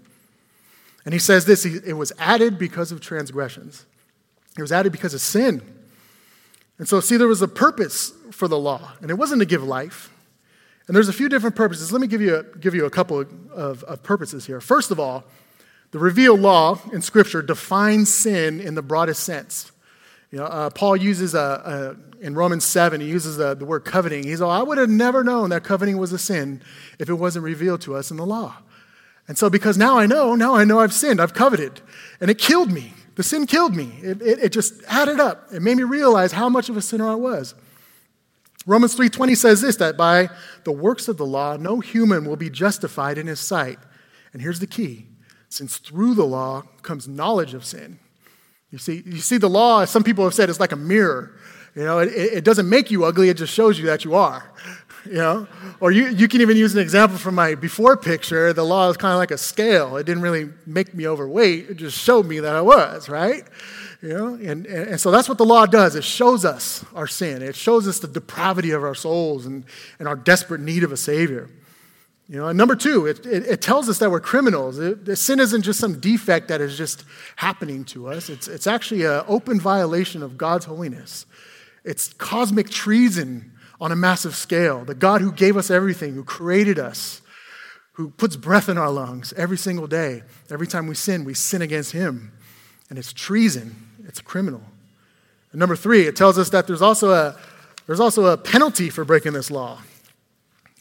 And 1.03 1.15
he 1.15 1.19
says 1.19 1.45
this 1.45 1.65
it 1.65 1.93
was 1.93 2.11
added 2.19 2.59
because 2.59 2.91
of 2.91 3.01
transgressions, 3.01 3.87
it 4.55 4.61
was 4.61 4.71
added 4.71 4.91
because 4.91 5.15
of 5.15 5.21
sin. 5.21 5.63
And 6.77 6.87
so, 6.87 6.99
see, 6.99 7.17
there 7.17 7.27
was 7.27 7.41
a 7.41 7.47
purpose 7.47 8.13
for 8.29 8.47
the 8.47 8.59
law, 8.59 8.91
and 9.01 9.09
it 9.09 9.15
wasn't 9.15 9.39
to 9.39 9.47
give 9.47 9.63
life. 9.63 10.13
And 10.85 10.95
there's 10.95 11.09
a 11.09 11.13
few 11.13 11.27
different 11.27 11.55
purposes. 11.55 11.91
Let 11.91 12.01
me 12.01 12.07
give 12.07 12.21
you 12.21 12.35
a, 12.35 12.43
give 12.43 12.75
you 12.75 12.85
a 12.85 12.91
couple 12.91 13.21
of, 13.21 13.51
of, 13.51 13.83
of 13.85 14.03
purposes 14.03 14.45
here. 14.45 14.61
First 14.61 14.91
of 14.91 14.99
all, 14.99 15.23
the 15.89 15.97
revealed 15.97 16.39
law 16.39 16.79
in 16.93 17.01
Scripture 17.01 17.41
defines 17.41 18.13
sin 18.13 18.61
in 18.61 18.75
the 18.75 18.83
broadest 18.83 19.23
sense. 19.23 19.71
You 20.35 20.41
know, 20.41 20.47
uh, 20.47 20.69
Paul 20.69 20.97
uses 20.97 21.33
a, 21.33 21.95
a, 22.19 22.21
in 22.21 22.35
Romans 22.35 22.65
7, 22.65 22.99
he 22.99 23.07
uses 23.07 23.37
the, 23.37 23.55
the 23.55 23.63
word 23.63 23.85
coveting. 23.85 24.25
He's 24.25 24.41
like, 24.41 24.59
I 24.59 24.63
would 24.63 24.77
have 24.77 24.89
never 24.89 25.23
known 25.23 25.51
that 25.51 25.63
coveting 25.63 25.97
was 25.97 26.11
a 26.11 26.17
sin 26.17 26.61
if 26.99 27.07
it 27.07 27.13
wasn't 27.13 27.45
revealed 27.45 27.79
to 27.83 27.95
us 27.95 28.11
in 28.11 28.17
the 28.17 28.25
law. 28.25 28.57
And 29.29 29.37
so, 29.37 29.49
because 29.49 29.77
now 29.77 29.97
I 29.97 30.07
know, 30.07 30.35
now 30.35 30.53
I 30.53 30.65
know 30.65 30.81
I've 30.81 30.91
sinned, 30.91 31.21
I've 31.21 31.33
coveted, 31.33 31.79
and 32.19 32.29
it 32.29 32.37
killed 32.37 32.69
me. 32.69 32.91
The 33.15 33.23
sin 33.23 33.47
killed 33.47 33.77
me. 33.77 33.97
It, 34.01 34.21
it, 34.21 34.39
it 34.39 34.51
just 34.51 34.73
added 34.89 35.21
up. 35.21 35.53
It 35.53 35.61
made 35.61 35.77
me 35.77 35.83
realize 35.83 36.33
how 36.33 36.49
much 36.49 36.67
of 36.67 36.75
a 36.75 36.81
sinner 36.81 37.07
I 37.07 37.15
was. 37.15 37.55
Romans 38.65 38.93
3:20 38.93 39.37
says 39.37 39.61
this 39.61 39.77
that 39.77 39.95
by 39.95 40.27
the 40.65 40.71
works 40.73 41.07
of 41.07 41.15
the 41.15 41.25
law 41.25 41.55
no 41.55 41.79
human 41.79 42.25
will 42.25 42.35
be 42.35 42.49
justified 42.49 43.17
in 43.17 43.27
his 43.27 43.39
sight. 43.39 43.79
And 44.33 44.41
here's 44.41 44.59
the 44.59 44.67
key. 44.67 45.07
Since 45.47 45.77
through 45.77 46.15
the 46.15 46.25
law 46.25 46.63
comes 46.81 47.07
knowledge 47.07 47.53
of 47.53 47.63
sin. 47.63 47.99
You 48.75 48.79
see, 48.79 49.03
you 49.05 49.19
see, 49.19 49.37
the 49.37 49.49
law, 49.49 49.85
some 49.85 50.03
people 50.03 50.25
have 50.25 50.33
said, 50.33 50.49
is 50.49 50.59
like 50.59 50.73
a 50.73 50.75
mirror. 50.75 51.31
You 51.75 51.85
know, 51.85 51.99
it, 51.99 52.09
it 52.09 52.43
doesn't 52.43 52.67
make 52.67 52.91
you 52.91 53.05
ugly, 53.05 53.29
it 53.29 53.37
just 53.37 53.53
shows 53.53 53.79
you 53.79 53.85
that 53.85 54.03
you 54.03 54.15
are. 54.15 54.51
You 55.05 55.17
know? 55.17 55.47
Or 55.81 55.91
you, 55.91 56.07
you 56.07 56.27
can 56.27 56.41
even 56.41 56.57
use 56.57 56.73
an 56.73 56.81
example 56.81 57.19
from 57.19 57.35
my 57.35 57.53
before 57.53 57.95
picture. 57.95 58.51
The 58.53 58.65
law 58.65 58.89
is 58.89 58.97
kind 58.97 59.13
of 59.13 59.19
like 59.19 59.29
a 59.29 59.37
scale. 59.37 59.97
It 59.97 60.07
didn't 60.07 60.23
really 60.23 60.49
make 60.65 60.95
me 60.95 61.07
overweight, 61.07 61.69
it 61.69 61.77
just 61.77 61.95
showed 61.95 62.25
me 62.25 62.39
that 62.39 62.55
I 62.55 62.61
was, 62.61 63.07
right? 63.07 63.43
You 64.01 64.09
know, 64.09 64.27
and, 64.33 64.65
and, 64.65 64.89
and, 64.89 64.99
so 64.99 65.11
that's 65.11 65.29
what 65.29 65.37
the 65.37 65.45
law 65.45 65.67
does. 65.67 65.93
It 65.95 66.03
shows 66.03 66.43
us 66.43 66.83
our 66.95 67.05
sin. 67.05 67.43
It 67.43 67.55
shows 67.55 67.87
us 67.87 67.99
the 67.99 68.07
depravity 68.07 68.71
of 68.71 68.83
our 68.83 68.95
souls 68.95 69.45
and, 69.45 69.65
and 69.99 70.07
our 70.07 70.15
desperate 70.15 70.61
need 70.61 70.83
of 70.83 70.91
a 70.91 70.97
Savior. 70.97 71.51
You 72.27 72.37
know, 72.37 72.47
and 72.47 72.57
number 72.57 72.75
two, 72.75 73.05
it, 73.05 73.23
it, 73.25 73.45
it 73.45 73.61
tells 73.61 73.87
us 73.87 73.99
that 73.99 74.09
we're 74.09 74.19
criminals. 74.19 74.79
It, 74.79 75.15
sin 75.15 75.39
isn't 75.39 75.61
just 75.61 75.79
some 75.79 75.99
defect 75.99 76.47
that 76.47 76.59
is 76.59 76.75
just 76.75 77.03
happening 77.35 77.83
to 77.85 78.07
us, 78.07 78.29
it's, 78.29 78.47
it's 78.47 78.67
actually 78.67 79.05
an 79.05 79.23
open 79.27 79.59
violation 79.59 80.23
of 80.23 80.37
God's 80.37 80.65
holiness. 80.65 81.25
It's 81.83 82.13
cosmic 82.13 82.69
treason 82.69 83.51
on 83.79 83.91
a 83.91 83.95
massive 83.95 84.35
scale. 84.35 84.85
The 84.85 84.95
God 84.95 85.21
who 85.21 85.31
gave 85.31 85.55
us 85.55 85.69
everything, 85.69 86.15
who 86.15 86.23
created 86.23 86.79
us, 86.79 87.21
who 87.93 88.09
puts 88.09 88.35
breath 88.35 88.69
in 88.69 88.77
our 88.77 88.89
lungs 88.89 89.33
every 89.37 89.57
single 89.57 89.85
day. 89.85 90.23
Every 90.49 90.67
time 90.67 90.87
we 90.87 90.95
sin, 90.95 91.25
we 91.25 91.35
sin 91.35 91.61
against 91.61 91.91
Him. 91.91 92.31
And 92.89 92.97
it's 92.97 93.13
treason, 93.13 93.75
it's 94.07 94.19
criminal. 94.19 94.61
And 95.51 95.59
number 95.59 95.75
three, 95.75 96.07
it 96.07 96.15
tells 96.15 96.39
us 96.39 96.49
that 96.49 96.65
there's 96.65 96.81
also 96.81 97.11
a, 97.11 97.37
there's 97.85 97.99
also 97.99 98.25
a 98.25 98.37
penalty 98.37 98.89
for 98.89 99.05
breaking 99.05 99.33
this 99.33 99.51
law. 99.51 99.81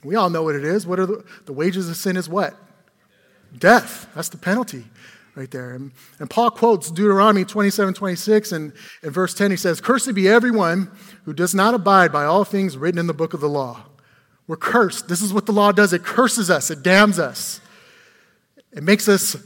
We 0.05 0.17
all 0.17 0.31
know 0.31 0.43
what 0.43 0.55
it 0.55 0.65
is. 0.65 0.87
What 0.87 1.01
are 1.01 1.07
the, 1.07 1.25
the 1.47 1.53
wages 1.53 1.89
of 1.89 1.97
sin 1.97 2.17
is 2.17 2.29
what? 2.29 2.55
Death. 3.59 4.09
That's 4.15 4.29
the 4.29 4.37
penalty 4.37 4.85
right 5.35 5.51
there. 5.51 5.75
And, 5.75 5.93
and 6.19 6.31
Paul 6.31 6.51
quotes 6.51 6.91
Deuteronomy 6.91 7.45
27 7.45 7.95
26, 7.95 8.53
and 8.53 8.73
in 9.03 9.11
verse 9.11 9.35
10, 9.35 9.51
he 9.51 9.57
says, 9.57 9.81
Cursed 9.81 10.15
be 10.15 10.29
everyone 10.29 10.91
who 11.25 11.33
does 11.33 11.55
not 11.55 11.75
abide 11.75 12.13
by 12.13 12.25
all 12.25 12.45
things 12.45 12.77
written 12.77 12.99
in 12.99 13.07
the 13.07 13.15
book 13.15 13.35
of 13.35 13.41
the 13.41 13.49
law. 13.49 13.85
We're 14.47 14.57
cursed. 14.57 15.09
This 15.09 15.23
is 15.23 15.33
what 15.33 15.47
the 15.47 15.53
law 15.53 15.73
does 15.73 15.93
it 15.93 16.05
curses 16.05 16.51
us, 16.51 16.71
it 16.71 16.83
damns 16.83 17.19
us, 17.19 17.61
it 18.73 18.83
makes 18.83 19.09
us 19.09 19.37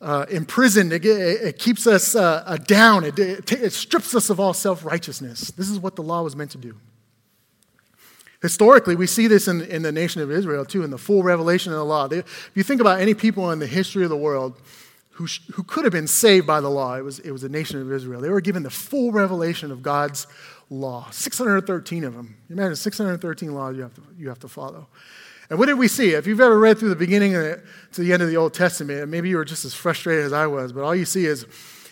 uh, 0.00 0.26
imprisoned, 0.30 0.92
it, 0.92 1.04
it, 1.04 1.58
keeps 1.58 1.86
us 1.86 2.14
uh, 2.14 2.56
down, 2.66 3.04
it, 3.04 3.18
it, 3.18 3.52
it 3.52 3.72
strips 3.72 4.14
us 4.14 4.30
of 4.30 4.38
all 4.38 4.52
self 4.52 4.84
righteousness. 4.84 5.50
This 5.52 5.70
is 5.70 5.78
what 5.78 5.96
the 5.96 6.02
law 6.02 6.22
was 6.22 6.36
meant 6.36 6.50
to 6.52 6.58
do. 6.58 6.76
Historically, 8.46 8.94
we 8.94 9.08
see 9.08 9.26
this 9.26 9.48
in, 9.48 9.62
in 9.62 9.82
the 9.82 9.90
nation 9.90 10.22
of 10.22 10.30
Israel 10.30 10.64
too, 10.64 10.84
in 10.84 10.90
the 10.90 10.98
full 10.98 11.24
revelation 11.24 11.72
of 11.72 11.78
the 11.78 11.84
law. 11.84 12.06
If 12.08 12.52
you 12.54 12.62
think 12.62 12.80
about 12.80 13.00
any 13.00 13.12
people 13.12 13.50
in 13.50 13.58
the 13.58 13.66
history 13.66 14.04
of 14.04 14.08
the 14.08 14.16
world 14.16 14.54
who, 15.10 15.26
sh- 15.26 15.40
who 15.54 15.64
could 15.64 15.82
have 15.82 15.92
been 15.92 16.06
saved 16.06 16.46
by 16.46 16.60
the 16.60 16.68
law. 16.68 16.94
It 16.94 17.02
was, 17.02 17.18
it 17.18 17.32
was 17.32 17.42
a 17.42 17.48
nation 17.48 17.80
of 17.80 17.90
Israel. 17.90 18.20
They 18.20 18.28
were 18.28 18.40
given 18.40 18.62
the 18.62 18.70
full 18.70 19.10
revelation 19.10 19.72
of 19.72 19.82
God's 19.82 20.28
law 20.70 21.10
613 21.10 22.04
of 22.04 22.14
them. 22.14 22.36
Imagine 22.48 22.76
613 22.76 23.52
laws 23.52 23.74
you 23.74 23.82
have 23.82 23.94
to, 23.94 24.02
you 24.16 24.28
have 24.28 24.38
to 24.38 24.48
follow. 24.48 24.86
And 25.50 25.58
what 25.58 25.66
did 25.66 25.76
we 25.76 25.88
see? 25.88 26.10
If 26.10 26.28
you've 26.28 26.40
ever 26.40 26.56
read 26.56 26.78
through 26.78 26.90
the 26.90 26.94
beginning 26.94 27.32
the, 27.32 27.60
to 27.94 28.00
the 28.00 28.12
end 28.12 28.22
of 28.22 28.28
the 28.28 28.36
Old 28.36 28.54
Testament, 28.54 29.08
maybe 29.08 29.28
you 29.28 29.38
were 29.38 29.44
just 29.44 29.64
as 29.64 29.74
frustrated 29.74 30.24
as 30.24 30.32
I 30.32 30.46
was, 30.46 30.72
but 30.72 30.84
all 30.84 30.94
you 30.94 31.04
see 31.04 31.26
is, 31.26 31.46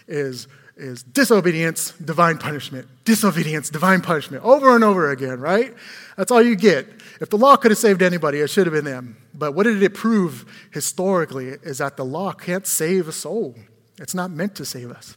is, 0.06 0.46
is 0.76 1.02
disobedience, 1.02 1.90
divine 1.92 2.38
punishment, 2.38 2.86
disobedience, 3.04 3.70
divine 3.70 4.02
punishment, 4.02 4.44
over 4.44 4.76
and 4.76 4.84
over 4.84 5.10
again, 5.10 5.40
right? 5.40 5.74
That's 6.16 6.30
all 6.30 6.42
you 6.42 6.54
get. 6.56 6.86
If 7.20 7.30
the 7.30 7.38
law 7.38 7.56
could 7.56 7.70
have 7.70 7.78
saved 7.78 8.02
anybody, 8.02 8.38
it 8.38 8.48
should 8.48 8.66
have 8.66 8.74
been 8.74 8.84
them. 8.84 9.16
But 9.34 9.52
what 9.52 9.64
did 9.64 9.82
it 9.82 9.94
prove 9.94 10.44
historically 10.72 11.48
is 11.48 11.78
that 11.78 11.96
the 11.96 12.04
law 12.04 12.32
can't 12.32 12.66
save 12.66 13.08
a 13.08 13.12
soul. 13.12 13.56
It's 13.98 14.14
not 14.14 14.30
meant 14.30 14.54
to 14.56 14.64
save 14.64 14.90
us. 14.90 15.16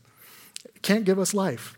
It 0.65 0.81
can't 0.81 1.05
give 1.05 1.19
us 1.19 1.33
life. 1.33 1.75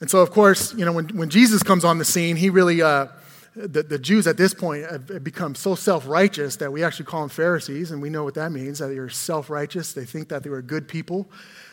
And 0.00 0.10
so, 0.10 0.20
of 0.20 0.30
course, 0.30 0.74
you 0.74 0.84
know, 0.84 0.92
when, 0.92 1.08
when 1.16 1.30
Jesus 1.30 1.62
comes 1.62 1.84
on 1.84 1.98
the 1.98 2.04
scene, 2.04 2.36
he 2.36 2.50
really, 2.50 2.82
uh, 2.82 3.06
the, 3.54 3.82
the 3.84 3.98
Jews 3.98 4.26
at 4.26 4.36
this 4.36 4.52
point 4.52 4.84
have 4.90 5.22
become 5.22 5.54
so 5.54 5.74
self 5.74 6.06
righteous 6.08 6.56
that 6.56 6.72
we 6.72 6.82
actually 6.82 7.06
call 7.06 7.20
them 7.20 7.28
Pharisees, 7.28 7.90
and 7.90 8.02
we 8.02 8.10
know 8.10 8.24
what 8.24 8.34
that 8.34 8.50
means 8.50 8.80
that 8.80 8.88
they're 8.88 9.08
self 9.08 9.48
righteous. 9.48 9.92
They 9.92 10.04
think 10.04 10.28
that 10.28 10.42
they 10.42 10.50
were 10.50 10.62
good 10.62 10.88
people, 10.88 11.30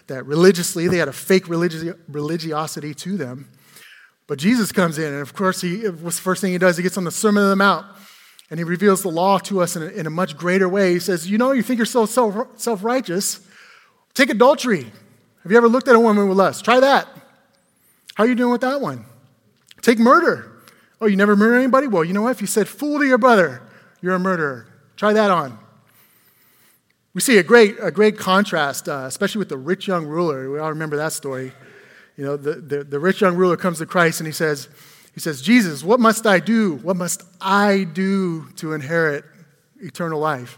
that 0.07 0.25
religiously 0.25 0.87
they 0.87 0.97
had 0.97 1.07
a 1.07 1.13
fake 1.13 1.45
religi- 1.45 1.97
religiosity 2.07 2.93
to 2.93 3.17
them. 3.17 3.49
But 4.31 4.39
Jesus 4.39 4.71
comes 4.71 4.97
in, 4.97 5.11
and 5.11 5.21
of 5.21 5.33
course, 5.33 5.59
he, 5.59 5.75
the 5.75 5.91
first 6.09 6.39
thing 6.39 6.53
he 6.53 6.57
does? 6.57 6.77
He 6.77 6.83
gets 6.83 6.97
on 6.97 7.03
the 7.03 7.11
Sermon 7.11 7.43
on 7.43 7.49
the 7.49 7.55
Mount, 7.57 7.85
and 8.49 8.61
he 8.61 8.63
reveals 8.63 9.01
the 9.01 9.09
law 9.09 9.39
to 9.39 9.59
us 9.59 9.75
in 9.75 9.83
a, 9.83 9.87
in 9.87 10.07
a 10.07 10.09
much 10.09 10.37
greater 10.37 10.69
way. 10.69 10.93
He 10.93 10.99
says, 10.99 11.29
You 11.29 11.37
know, 11.37 11.51
you 11.51 11.61
think 11.61 11.79
you're 11.79 11.85
so 11.85 12.05
self 12.05 12.81
righteous? 12.81 13.45
Take 14.13 14.29
adultery. 14.29 14.85
Have 15.43 15.51
you 15.51 15.57
ever 15.57 15.67
looked 15.67 15.89
at 15.89 15.95
a 15.95 15.99
woman 15.99 16.29
with 16.29 16.37
lust? 16.37 16.63
Try 16.63 16.79
that. 16.79 17.09
How 18.15 18.23
are 18.23 18.27
you 18.27 18.35
doing 18.35 18.53
with 18.53 18.61
that 18.61 18.79
one? 18.79 19.03
Take 19.81 19.99
murder. 19.99 20.49
Oh, 21.01 21.07
you 21.07 21.17
never 21.17 21.35
murder 21.35 21.57
anybody? 21.57 21.87
Well, 21.87 22.05
you 22.05 22.13
know 22.13 22.21
what? 22.21 22.31
If 22.31 22.39
you 22.39 22.47
said 22.47 22.69
fool 22.69 22.99
to 22.99 23.05
your 23.05 23.17
brother, 23.17 23.61
you're 23.99 24.15
a 24.15 24.19
murderer. 24.19 24.65
Try 24.95 25.11
that 25.11 25.29
on. 25.29 25.59
We 27.13 27.19
see 27.19 27.37
a 27.37 27.43
great, 27.43 27.75
a 27.81 27.91
great 27.91 28.17
contrast, 28.17 28.87
uh, 28.87 29.03
especially 29.07 29.39
with 29.39 29.49
the 29.49 29.57
rich 29.57 29.87
young 29.87 30.05
ruler. 30.05 30.49
We 30.49 30.57
all 30.57 30.69
remember 30.69 30.95
that 30.95 31.11
story. 31.11 31.51
You 32.17 32.25
know, 32.25 32.37
the, 32.37 32.55
the, 32.55 32.83
the 32.83 32.99
rich 32.99 33.21
young 33.21 33.35
ruler 33.35 33.57
comes 33.57 33.79
to 33.79 33.85
Christ 33.85 34.19
and 34.19 34.27
he 34.27 34.33
says, 34.33 34.69
he 35.13 35.19
says, 35.19 35.41
Jesus, 35.41 35.83
what 35.83 35.99
must 35.99 36.25
I 36.25 36.39
do? 36.39 36.75
What 36.75 36.95
must 36.95 37.23
I 37.41 37.83
do 37.83 38.47
to 38.57 38.73
inherit 38.73 39.25
eternal 39.79 40.19
life? 40.19 40.57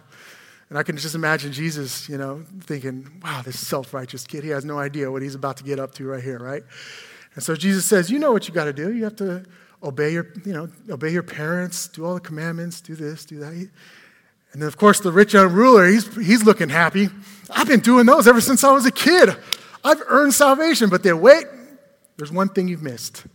And 0.69 0.77
I 0.77 0.83
can 0.83 0.98
just 0.98 1.15
imagine 1.15 1.51
Jesus, 1.51 2.10
you 2.10 2.17
know, 2.17 2.43
thinking, 2.62 3.22
wow, 3.24 3.41
this 3.43 3.60
self 3.65 3.93
righteous 3.93 4.25
kid, 4.25 4.43
he 4.43 4.50
has 4.50 4.65
no 4.65 4.79
idea 4.79 5.12
what 5.12 5.22
he's 5.22 5.36
about 5.36 5.57
to 5.57 5.63
get 5.63 5.79
up 5.79 5.93
to 5.95 6.05
right 6.05 6.24
here, 6.24 6.39
right? 6.39 6.63
And 7.36 7.43
so 7.43 7.55
Jesus 7.55 7.86
says, 7.86 8.10
you 8.10 8.19
know 8.19 8.31
what 8.31 8.48
you 8.48 8.53
got 8.53 8.65
to 8.65 8.74
do. 8.74 8.93
You 8.93 9.03
have 9.03 9.15
to 9.17 9.45
obey 9.83 10.13
your, 10.13 10.27
you 10.45 10.53
know, 10.53 10.69
obey 10.89 11.10
your 11.10 11.24
parents, 11.24 11.88
do 11.88 12.05
all 12.05 12.13
the 12.13 12.19
commandments, 12.19 12.81
do 12.81 12.95
this, 12.95 13.25
do 13.25 13.39
that. 13.39 13.51
And 13.51 14.62
then, 14.62 14.67
of 14.67 14.77
course, 14.77 15.00
the 15.00 15.12
rich 15.12 15.33
young 15.33 15.51
ruler, 15.51 15.88
he's, 15.88 16.13
he's 16.15 16.43
looking 16.43 16.69
happy. 16.69 17.10
I've 17.50 17.67
been 17.67 17.79
doing 17.79 18.05
those 18.05 18.27
ever 18.27 18.39
since 18.39 18.63
I 18.63 18.72
was 18.72 18.86
a 18.86 18.91
kid. 18.91 19.36
I've 19.84 20.02
earned 20.08 20.34
salvation. 20.34 20.90
But 20.90 21.04
then, 21.04 21.20
wait, 21.22 21.46
there's 22.18 22.32
one 22.32 22.50
thing 22.50 22.68
you've 22.68 22.84
missed. 22.84 23.25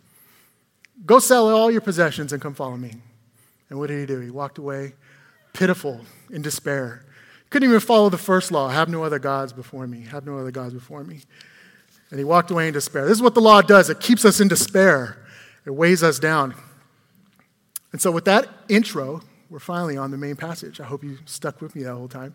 Go 1.04 1.18
sell 1.18 1.48
all 1.48 1.70
your 1.70 1.80
possessions 1.80 2.32
and 2.32 2.42
come 2.42 2.54
follow 2.54 2.76
me. 2.76 2.92
And 3.70 3.78
what 3.78 3.88
did 3.88 4.00
he 4.00 4.06
do? 4.06 4.20
He 4.20 4.30
walked 4.30 4.58
away, 4.58 4.94
pitiful, 5.52 6.00
in 6.30 6.42
despair. 6.42 7.04
Couldn't 7.50 7.68
even 7.68 7.80
follow 7.80 8.08
the 8.08 8.18
first 8.18 8.52
law 8.52 8.68
have 8.68 8.88
no 8.88 9.04
other 9.04 9.18
gods 9.18 9.52
before 9.52 9.86
me, 9.86 10.02
have 10.02 10.26
no 10.26 10.38
other 10.38 10.50
gods 10.50 10.74
before 10.74 11.04
me. 11.04 11.20
And 12.10 12.18
he 12.18 12.24
walked 12.24 12.50
away 12.50 12.68
in 12.68 12.74
despair. 12.74 13.04
This 13.04 13.16
is 13.16 13.22
what 13.22 13.34
the 13.34 13.40
law 13.40 13.60
does 13.60 13.90
it 13.90 14.00
keeps 14.00 14.24
us 14.24 14.40
in 14.40 14.48
despair. 14.48 15.24
It 15.66 15.70
weighs 15.70 16.02
us 16.02 16.18
down. 16.18 16.54
And 17.92 18.00
so, 18.00 18.10
with 18.10 18.24
that 18.26 18.48
intro, 18.68 19.22
we're 19.50 19.58
finally 19.58 19.96
on 19.96 20.10
the 20.10 20.18
main 20.18 20.36
passage. 20.36 20.80
I 20.80 20.84
hope 20.84 21.02
you 21.02 21.18
stuck 21.24 21.60
with 21.60 21.74
me 21.74 21.82
that 21.84 21.94
whole 21.94 22.08
time. 22.08 22.34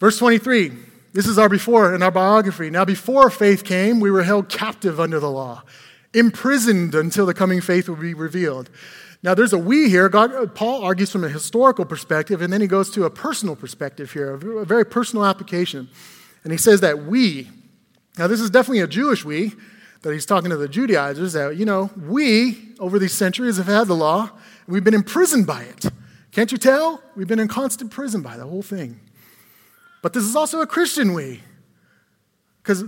Verse 0.00 0.18
23 0.18 0.72
this 1.12 1.26
is 1.26 1.38
our 1.38 1.48
before 1.48 1.94
in 1.94 2.02
our 2.02 2.10
biography. 2.10 2.70
Now, 2.70 2.84
before 2.84 3.28
faith 3.30 3.64
came, 3.64 4.00
we 4.00 4.10
were 4.10 4.22
held 4.22 4.48
captive 4.48 4.98
under 4.98 5.20
the 5.20 5.30
law, 5.30 5.62
imprisoned 6.14 6.94
until 6.94 7.26
the 7.26 7.34
coming 7.34 7.60
faith 7.60 7.88
would 7.88 8.00
be 8.00 8.14
revealed. 8.14 8.70
Now, 9.22 9.34
there's 9.34 9.52
a 9.52 9.58
we 9.58 9.88
here. 9.88 10.08
God, 10.08 10.34
uh, 10.34 10.46
Paul 10.46 10.82
argues 10.82 11.10
from 11.10 11.22
a 11.22 11.28
historical 11.28 11.84
perspective, 11.84 12.42
and 12.42 12.52
then 12.52 12.60
he 12.60 12.66
goes 12.66 12.90
to 12.90 13.04
a 13.04 13.10
personal 13.10 13.54
perspective 13.54 14.12
here, 14.12 14.34
a 14.34 14.64
very 14.64 14.84
personal 14.84 15.24
application. 15.24 15.88
And 16.42 16.52
he 16.52 16.58
says 16.58 16.80
that 16.80 17.04
we, 17.04 17.48
now 18.18 18.26
this 18.26 18.40
is 18.40 18.50
definitely 18.50 18.80
a 18.80 18.88
Jewish 18.88 19.24
we, 19.24 19.52
that 20.02 20.12
he's 20.12 20.26
talking 20.26 20.50
to 20.50 20.56
the 20.56 20.66
Judaizers 20.66 21.34
that, 21.34 21.56
you 21.56 21.64
know, 21.64 21.90
we, 21.96 22.74
over 22.80 22.98
these 22.98 23.12
centuries, 23.12 23.58
have 23.58 23.66
had 23.66 23.86
the 23.86 23.94
law, 23.94 24.22
and 24.22 24.74
we've 24.74 24.82
been 24.82 24.94
imprisoned 24.94 25.46
by 25.46 25.62
it. 25.62 25.86
Can't 26.32 26.50
you 26.50 26.58
tell? 26.58 27.00
We've 27.14 27.28
been 27.28 27.38
in 27.38 27.46
constant 27.46 27.92
prison 27.92 28.22
by 28.22 28.36
the 28.36 28.46
whole 28.46 28.62
thing. 28.62 28.98
But 30.02 30.12
this 30.12 30.24
is 30.24 30.36
also 30.36 30.60
a 30.60 30.66
Christian 30.66 31.14
we. 31.14 31.40
Because 32.62 32.84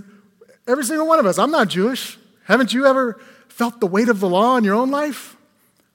every 0.67 0.85
single 0.85 1.07
one 1.07 1.19
of 1.19 1.27
us, 1.27 1.39
I'm 1.39 1.51
not 1.51 1.69
Jewish. 1.69 2.19
Haven't 2.45 2.75
you 2.75 2.87
ever 2.87 3.21
felt 3.49 3.81
the 3.81 3.87
weight 3.87 4.09
of 4.09 4.21
the 4.21 4.29
law 4.29 4.57
in 4.57 4.65
your 4.65 4.75
own 4.75 4.91
life? 4.91 5.37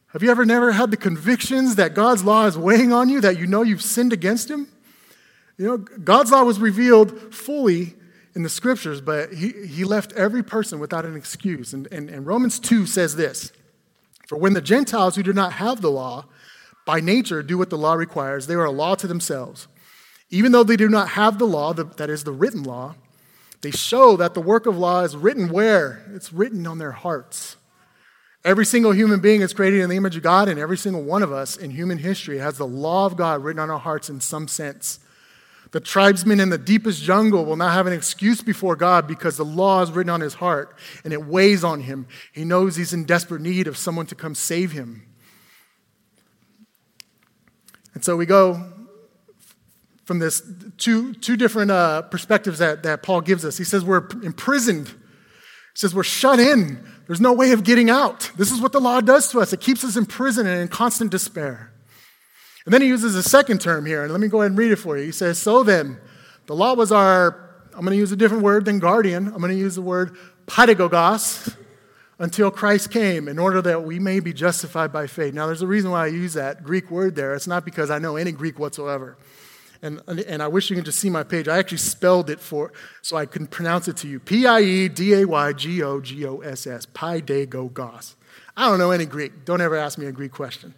Have 0.08 0.24
you 0.24 0.32
ever 0.32 0.46
never 0.46 0.72
had 0.72 0.90
the 0.90 0.98
convictions 0.98 1.76
that 1.76 1.94
God's 1.94 2.24
law 2.24 2.46
is 2.46 2.58
weighing 2.58 2.92
on 2.92 3.10
you, 3.10 3.22
that 3.22 3.38
you 3.38 3.46
know 3.46 3.62
you've 3.62 3.84
sinned 3.84 4.12
against 4.12 4.50
Him? 4.50 4.68
You 5.58 5.66
know, 5.66 5.78
God's 5.78 6.32
law 6.32 6.44
was 6.44 6.60
revealed 6.60 7.34
fully 7.34 7.96
in 8.34 8.44
the 8.44 8.50
scriptures, 8.50 9.02
but 9.02 9.34
he, 9.34 9.50
he 9.68 9.84
left 9.84 10.14
every 10.14 10.42
person 10.42 10.80
without 10.80 11.06
an 11.06 11.16
excuse. 11.16 11.74
And, 11.74 11.88
and, 11.92 12.10
and 12.10 12.26
Romans 12.26 12.60
2 12.60 12.86
says 12.86 13.18
this 13.18 13.52
For 14.28 14.38
when 14.38 14.54
the 14.54 14.62
Gentiles 14.62 15.16
who 15.16 15.24
do 15.24 15.34
not 15.34 15.54
have 15.54 15.82
the 15.82 15.92
law, 15.92 16.26
by 16.86 17.02
nature 17.02 17.44
do 17.44 17.58
what 17.58 17.70
the 17.70 17.78
law 17.78 17.94
requires, 17.94 18.48
they 18.48 18.56
are 18.56 18.66
a 18.66 18.72
law 18.72 18.96
to 18.96 19.06
themselves. 19.06 19.68
Even 20.30 20.52
though 20.52 20.64
they 20.64 20.76
do 20.76 20.90
not 20.90 21.10
have 21.10 21.40
the 21.40 21.46
law, 21.46 21.74
that 21.74 22.10
is 22.10 22.24
the 22.24 22.32
written 22.32 22.64
law, 22.64 22.96
they 23.62 23.72
show 23.72 24.16
that 24.18 24.34
the 24.34 24.42
work 24.42 24.66
of 24.66 24.78
law 24.78 25.02
is 25.02 25.18
written 25.18 25.50
where? 25.50 26.04
It's 26.14 26.32
written 26.32 26.66
on 26.68 26.78
their 26.78 26.92
hearts. 26.92 27.58
Every 28.46 28.66
single 28.66 28.94
human 28.94 29.20
being 29.20 29.42
is 29.42 29.54
created 29.54 29.82
in 29.82 29.90
the 29.90 29.98
image 29.98 30.16
of 30.16 30.24
God, 30.24 30.48
and 30.48 30.58
every 30.58 30.78
single 30.78 31.04
one 31.04 31.24
of 31.24 31.32
us 31.32 31.58
in 31.58 31.72
human 31.72 31.98
history 31.98 32.38
has 32.38 32.58
the 32.58 32.68
law 32.68 33.06
of 33.06 33.18
God 33.18 33.44
written 33.44 33.60
on 33.60 33.70
our 33.70 33.80
hearts 33.80 34.10
in 34.10 34.22
some 34.22 34.48
sense. 34.48 35.00
The 35.72 35.80
tribesman 35.80 36.40
in 36.40 36.50
the 36.50 36.58
deepest 36.58 37.04
jungle 37.04 37.46
will 37.46 37.58
not 37.58 37.74
have 37.74 37.86
an 37.86 37.94
excuse 37.94 38.42
before 38.42 38.76
God 38.76 39.08
because 39.08 39.38
the 39.38 39.46
law 39.46 39.82
is 39.82 39.92
written 39.92 40.10
on 40.10 40.22
his 40.22 40.36
heart 40.36 40.76
and 41.04 41.14
it 41.14 41.24
weighs 41.24 41.64
on 41.64 41.82
him. 41.82 42.08
He 42.32 42.44
knows 42.44 42.76
he's 42.76 42.94
in 42.94 43.04
desperate 43.04 43.42
need 43.42 43.68
of 43.68 43.78
someone 43.78 44.08
to 44.08 44.16
come 44.16 44.34
save 44.34 44.72
him. 44.72 45.04
And 47.94 48.04
so 48.04 48.16
we 48.16 48.26
go 48.26 48.72
from 50.10 50.18
this 50.18 50.42
two, 50.80 51.14
two 51.14 51.38
different 51.38 51.70
uh, 51.70 52.02
perspectives 52.02 52.58
that, 52.58 52.82
that 52.82 53.04
Paul 53.04 53.22
gives 53.22 53.46
us. 53.46 53.60
He 53.60 53.64
says 53.64 53.86
we're 53.86 54.10
imprisoned, 54.24 54.88
he 54.88 54.96
says 55.76 55.94
we're 55.94 56.02
shut 56.02 56.40
in. 56.40 56.84
There's 57.06 57.22
no 57.22 57.32
way 57.32 57.52
of 57.52 57.64
getting 57.64 57.92
out. 57.92 58.32
This 58.36 58.52
is 58.52 58.60
what 58.60 58.72
the 58.72 58.82
law 58.82 59.02
does 59.02 59.30
to 59.34 59.40
us 59.40 59.54
it 59.54 59.62
keeps 59.62 59.84
us 59.84 59.96
in 59.96 60.08
prison 60.08 60.48
and 60.48 60.62
in 60.62 60.68
constant 60.68 61.12
despair. 61.12 61.72
And 62.66 62.74
then 62.74 62.82
he 62.82 62.88
uses 62.88 63.14
a 63.14 63.22
second 63.22 63.62
term 63.62 63.86
here, 63.86 64.02
and 64.02 64.12
let 64.12 64.20
me 64.20 64.28
go 64.28 64.42
ahead 64.42 64.50
and 64.50 64.58
read 64.58 64.72
it 64.72 64.78
for 64.78 64.98
you. 64.98 65.06
He 65.06 65.12
says, 65.12 65.38
So 65.38 65.62
then, 65.62 66.00
the 66.48 66.56
law 66.56 66.74
was 66.74 66.92
our, 66.92 67.62
I'm 67.76 67.82
going 67.82 67.92
to 67.92 67.98
use 67.98 68.12
a 68.12 68.16
different 68.16 68.42
word 68.42 68.66
than 68.66 68.80
guardian. 68.80 69.28
I'm 69.28 69.38
going 69.38 69.52
to 69.52 69.60
use 69.60 69.76
the 69.76 69.84
word 69.84 70.18
pedagogos 70.48 71.56
until 72.18 72.50
Christ 72.50 72.90
came 72.90 73.28
in 73.28 73.38
order 73.38 73.62
that 73.62 73.84
we 73.84 74.00
may 74.00 74.22
be 74.22 74.34
justified 74.34 74.92
by 74.92 75.06
faith. 75.06 75.36
Now, 75.36 75.46
there's 75.46 75.62
a 75.62 75.68
reason 75.68 75.92
why 75.92 76.06
I 76.06 76.08
use 76.08 76.34
that 76.34 76.64
Greek 76.64 76.90
word 76.90 77.16
there. 77.16 77.36
It's 77.36 77.46
not 77.46 77.64
because 77.64 77.92
I 77.92 78.00
know 78.00 78.16
any 78.16 78.32
Greek 78.32 78.58
whatsoever. 78.58 79.16
And, 79.82 80.02
and 80.08 80.44
I 80.44 80.48
wish 80.48 80.70
you 80.70 80.76
could 80.76 80.86
just 80.86 81.00
see 81.00 81.10
my 81.10 81.24
page. 81.24 81.48
I 81.48 81.58
actually 81.58 81.78
spelled 81.78 82.30
it 82.30 82.40
for 82.40 82.74
so 83.02 83.16
I 83.16 83.26
can 83.26 83.48
pronounce 83.48 83.88
it 83.88 83.96
to 83.98 84.08
you. 84.08 84.20
P 84.20 84.46
I 84.46 84.60
E 84.60 84.90
D 84.90 85.14
A 85.14 85.26
Y 85.26 85.54
G 85.54 85.82
O 85.84 86.02
G 86.02 86.26
O 86.26 86.40
S 86.40 86.68
S. 86.68 86.86
Pedagogos. 86.86 88.16
I 88.58 88.68
don't 88.68 88.78
know 88.78 88.92
any 88.92 89.06
Greek. 89.06 89.46
Don't 89.46 89.62
ever 89.62 89.78
ask 89.78 89.98
me 89.98 90.06
a 90.06 90.12
Greek 90.12 90.34
question. 90.34 90.74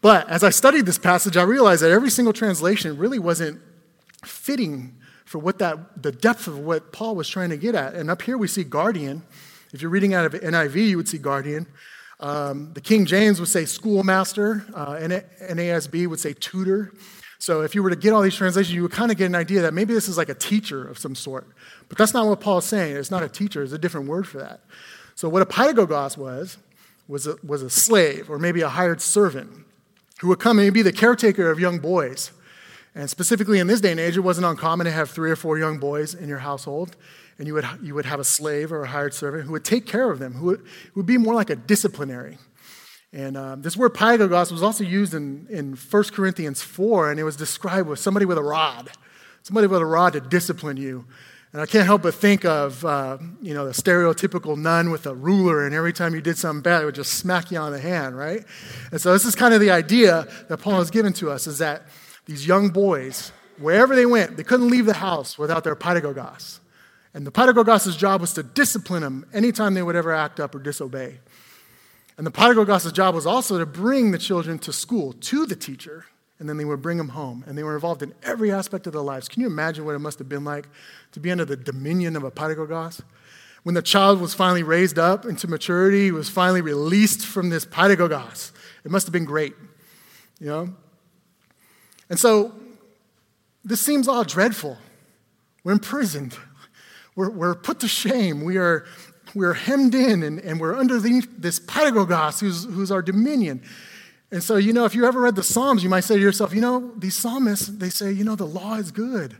But 0.00 0.28
as 0.28 0.42
I 0.42 0.50
studied 0.50 0.86
this 0.86 0.98
passage, 0.98 1.36
I 1.36 1.42
realized 1.42 1.82
that 1.82 1.90
every 1.90 2.10
single 2.10 2.32
translation 2.32 2.96
really 2.96 3.18
wasn't 3.18 3.60
fitting 4.24 4.96
for 5.24 5.38
what 5.38 5.58
that, 5.60 6.02
the 6.02 6.10
depth 6.10 6.48
of 6.48 6.58
what 6.58 6.92
Paul 6.92 7.14
was 7.14 7.28
trying 7.28 7.50
to 7.50 7.56
get 7.56 7.76
at. 7.76 7.94
And 7.94 8.10
up 8.10 8.22
here 8.22 8.36
we 8.36 8.48
see 8.48 8.64
guardian. 8.64 9.22
If 9.72 9.80
you're 9.80 9.90
reading 9.90 10.12
out 10.12 10.24
of 10.24 10.32
NIV, 10.32 10.88
you 10.88 10.96
would 10.96 11.08
see 11.08 11.18
guardian. 11.18 11.68
Um, 12.18 12.72
the 12.74 12.80
King 12.80 13.06
James 13.06 13.38
would 13.38 13.48
say 13.48 13.64
schoolmaster. 13.64 14.66
Uh, 14.74 14.96
NASB 14.96 16.08
would 16.08 16.18
say 16.18 16.34
tutor. 16.34 16.92
So 17.40 17.62
if 17.62 17.74
you 17.74 17.82
were 17.82 17.88
to 17.88 17.96
get 17.96 18.12
all 18.12 18.20
these 18.20 18.36
translations, 18.36 18.74
you 18.74 18.82
would 18.82 18.92
kind 18.92 19.10
of 19.10 19.16
get 19.16 19.24
an 19.24 19.34
idea 19.34 19.62
that 19.62 19.72
maybe 19.72 19.94
this 19.94 20.08
is 20.08 20.18
like 20.18 20.28
a 20.28 20.34
teacher 20.34 20.86
of 20.86 20.98
some 20.98 21.14
sort. 21.14 21.46
But 21.88 21.96
that's 21.96 22.12
not 22.12 22.26
what 22.26 22.40
Paul's 22.40 22.66
saying. 22.66 22.94
It's 22.94 23.10
not 23.10 23.22
a 23.22 23.30
teacher, 23.30 23.62
it's 23.62 23.72
a 23.72 23.78
different 23.78 24.08
word 24.08 24.28
for 24.28 24.38
that. 24.38 24.60
So 25.14 25.26
what 25.26 25.40
a 25.40 25.46
pedagogos 25.46 26.18
was, 26.18 26.58
was 27.08 27.26
a, 27.26 27.36
was 27.42 27.62
a 27.62 27.70
slave 27.70 28.30
or 28.30 28.38
maybe 28.38 28.60
a 28.60 28.68
hired 28.68 29.00
servant 29.00 29.50
who 30.20 30.28
would 30.28 30.38
come 30.38 30.58
and 30.58 30.72
be 30.74 30.82
the 30.82 30.92
caretaker 30.92 31.50
of 31.50 31.58
young 31.58 31.78
boys. 31.78 32.30
And 32.94 33.08
specifically 33.08 33.58
in 33.58 33.68
this 33.68 33.80
day 33.80 33.90
and 33.90 34.00
age, 34.00 34.18
it 34.18 34.20
wasn't 34.20 34.46
uncommon 34.46 34.84
to 34.84 34.90
have 34.90 35.08
three 35.08 35.30
or 35.30 35.36
four 35.36 35.58
young 35.58 35.78
boys 35.78 36.12
in 36.12 36.28
your 36.28 36.40
household, 36.40 36.94
and 37.38 37.46
you 37.46 37.54
would, 37.54 37.66
you 37.82 37.94
would 37.94 38.04
have 38.04 38.20
a 38.20 38.24
slave 38.24 38.70
or 38.70 38.82
a 38.82 38.88
hired 38.88 39.14
servant 39.14 39.44
who 39.44 39.52
would 39.52 39.64
take 39.64 39.86
care 39.86 40.10
of 40.10 40.18
them, 40.18 40.34
who 40.34 40.46
would, 40.46 40.60
who 40.60 41.00
would 41.00 41.06
be 41.06 41.16
more 41.16 41.34
like 41.34 41.48
a 41.48 41.56
disciplinary. 41.56 42.36
And 43.12 43.36
um, 43.36 43.62
this 43.62 43.76
word 43.76 43.94
paidagogos 43.94 44.52
was 44.52 44.62
also 44.62 44.84
used 44.84 45.14
in, 45.14 45.46
in 45.50 45.74
1 45.74 46.04
Corinthians 46.12 46.62
4, 46.62 47.10
and 47.10 47.18
it 47.18 47.24
was 47.24 47.36
described 47.36 47.88
with 47.88 47.98
somebody 47.98 48.24
with 48.24 48.38
a 48.38 48.42
rod, 48.42 48.90
somebody 49.42 49.66
with 49.66 49.80
a 49.80 49.86
rod 49.86 50.12
to 50.12 50.20
discipline 50.20 50.76
you. 50.76 51.04
And 51.52 51.60
I 51.60 51.66
can't 51.66 51.84
help 51.84 52.02
but 52.02 52.14
think 52.14 52.44
of, 52.44 52.84
uh, 52.84 53.18
you 53.42 53.52
know, 53.52 53.66
the 53.66 53.72
stereotypical 53.72 54.56
nun 54.56 54.90
with 54.90 55.06
a 55.06 55.14
ruler, 55.14 55.66
and 55.66 55.74
every 55.74 55.92
time 55.92 56.14
you 56.14 56.20
did 56.20 56.38
something 56.38 56.62
bad, 56.62 56.82
it 56.82 56.84
would 56.84 56.94
just 56.94 57.14
smack 57.14 57.50
you 57.50 57.58
on 57.58 57.72
the 57.72 57.80
hand, 57.80 58.16
right? 58.16 58.44
And 58.92 59.00
so 59.00 59.12
this 59.12 59.24
is 59.24 59.34
kind 59.34 59.52
of 59.52 59.60
the 59.60 59.72
idea 59.72 60.28
that 60.48 60.58
Paul 60.58 60.78
has 60.78 60.90
given 60.90 61.12
to 61.14 61.30
us, 61.30 61.48
is 61.48 61.58
that 61.58 61.82
these 62.26 62.46
young 62.46 62.68
boys, 62.68 63.32
wherever 63.58 63.96
they 63.96 64.06
went, 64.06 64.36
they 64.36 64.44
couldn't 64.44 64.68
leave 64.68 64.86
the 64.86 64.94
house 64.94 65.36
without 65.36 65.64
their 65.64 65.74
pedagogos. 65.74 66.60
And 67.12 67.26
the 67.26 67.32
pedagogos' 67.32 67.98
job 67.98 68.20
was 68.20 68.32
to 68.34 68.44
discipline 68.44 69.02
them 69.02 69.26
anytime 69.32 69.74
they 69.74 69.82
would 69.82 69.96
ever 69.96 70.12
act 70.12 70.38
up 70.38 70.54
or 70.54 70.60
disobey. 70.60 71.18
And 72.20 72.26
the 72.26 72.30
pedagogos' 72.30 72.92
job 72.92 73.14
was 73.14 73.24
also 73.24 73.56
to 73.56 73.64
bring 73.64 74.10
the 74.10 74.18
children 74.18 74.58
to 74.58 74.74
school, 74.74 75.14
to 75.14 75.46
the 75.46 75.56
teacher, 75.56 76.04
and 76.38 76.46
then 76.46 76.58
they 76.58 76.66
would 76.66 76.82
bring 76.82 76.98
them 76.98 77.08
home. 77.08 77.42
And 77.46 77.56
they 77.56 77.62
were 77.62 77.74
involved 77.74 78.02
in 78.02 78.12
every 78.22 78.52
aspect 78.52 78.86
of 78.86 78.92
their 78.92 79.00
lives. 79.00 79.26
Can 79.26 79.40
you 79.40 79.46
imagine 79.46 79.86
what 79.86 79.94
it 79.94 80.00
must 80.00 80.18
have 80.18 80.28
been 80.28 80.44
like 80.44 80.68
to 81.12 81.20
be 81.20 81.30
under 81.30 81.46
the 81.46 81.56
dominion 81.56 82.16
of 82.16 82.22
a 82.22 82.30
pedagogos? 82.30 83.00
When 83.62 83.74
the 83.74 83.80
child 83.80 84.20
was 84.20 84.34
finally 84.34 84.62
raised 84.62 84.98
up 84.98 85.24
into 85.24 85.48
maturity, 85.48 86.10
was 86.10 86.28
finally 86.28 86.60
released 86.60 87.24
from 87.24 87.48
this 87.48 87.64
pedagogos. 87.64 88.52
It 88.84 88.90
must 88.90 89.06
have 89.06 89.14
been 89.14 89.24
great, 89.24 89.54
you 90.38 90.48
know? 90.48 90.74
And 92.10 92.18
so 92.18 92.52
this 93.64 93.80
seems 93.80 94.08
all 94.08 94.24
dreadful. 94.24 94.76
We're 95.64 95.72
imprisoned. 95.72 96.36
We're, 97.16 97.30
we're 97.30 97.54
put 97.54 97.80
to 97.80 97.88
shame. 97.88 98.44
We 98.44 98.58
are 98.58 98.84
we're 99.34 99.54
hemmed 99.54 99.94
in 99.94 100.22
and, 100.22 100.38
and 100.40 100.60
we're 100.60 100.76
underneath 100.76 101.28
this 101.38 101.58
pedagogos 101.58 102.40
who's, 102.40 102.64
who's 102.64 102.90
our 102.90 103.02
dominion. 103.02 103.62
And 104.32 104.42
so, 104.42 104.56
you 104.56 104.72
know, 104.72 104.84
if 104.84 104.94
you 104.94 105.06
ever 105.06 105.20
read 105.20 105.34
the 105.34 105.42
Psalms, 105.42 105.82
you 105.82 105.88
might 105.88 106.04
say 106.04 106.14
to 106.14 106.20
yourself, 106.20 106.54
you 106.54 106.60
know, 106.60 106.92
these 106.96 107.16
psalmists, 107.16 107.66
they 107.66 107.90
say, 107.90 108.12
you 108.12 108.24
know, 108.24 108.36
the 108.36 108.46
law 108.46 108.74
is 108.74 108.90
good. 108.90 109.36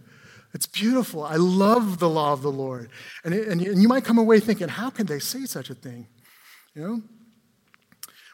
It's 0.52 0.66
beautiful. 0.66 1.23
I 1.23 1.37
love 1.37 2.00
the 2.00 2.09
law 2.09 2.32
of 2.32 2.42
the 2.42 2.50
Lord. 2.50 2.90
And, 3.25 3.32
it, 3.32 3.47
and, 3.47 3.61
you, 3.61 3.70
and 3.70 3.80
you 3.80 3.87
might 3.87 4.04
come 4.04 4.18
away 4.18 4.40
thinking, 4.40 4.68
how 4.68 4.90
can 4.90 5.06
they 5.06 5.20
say 5.20 5.44
such 5.44 5.70
a 5.70 5.75
thing? 5.75 6.09
You 6.75 6.82
know? 6.82 7.02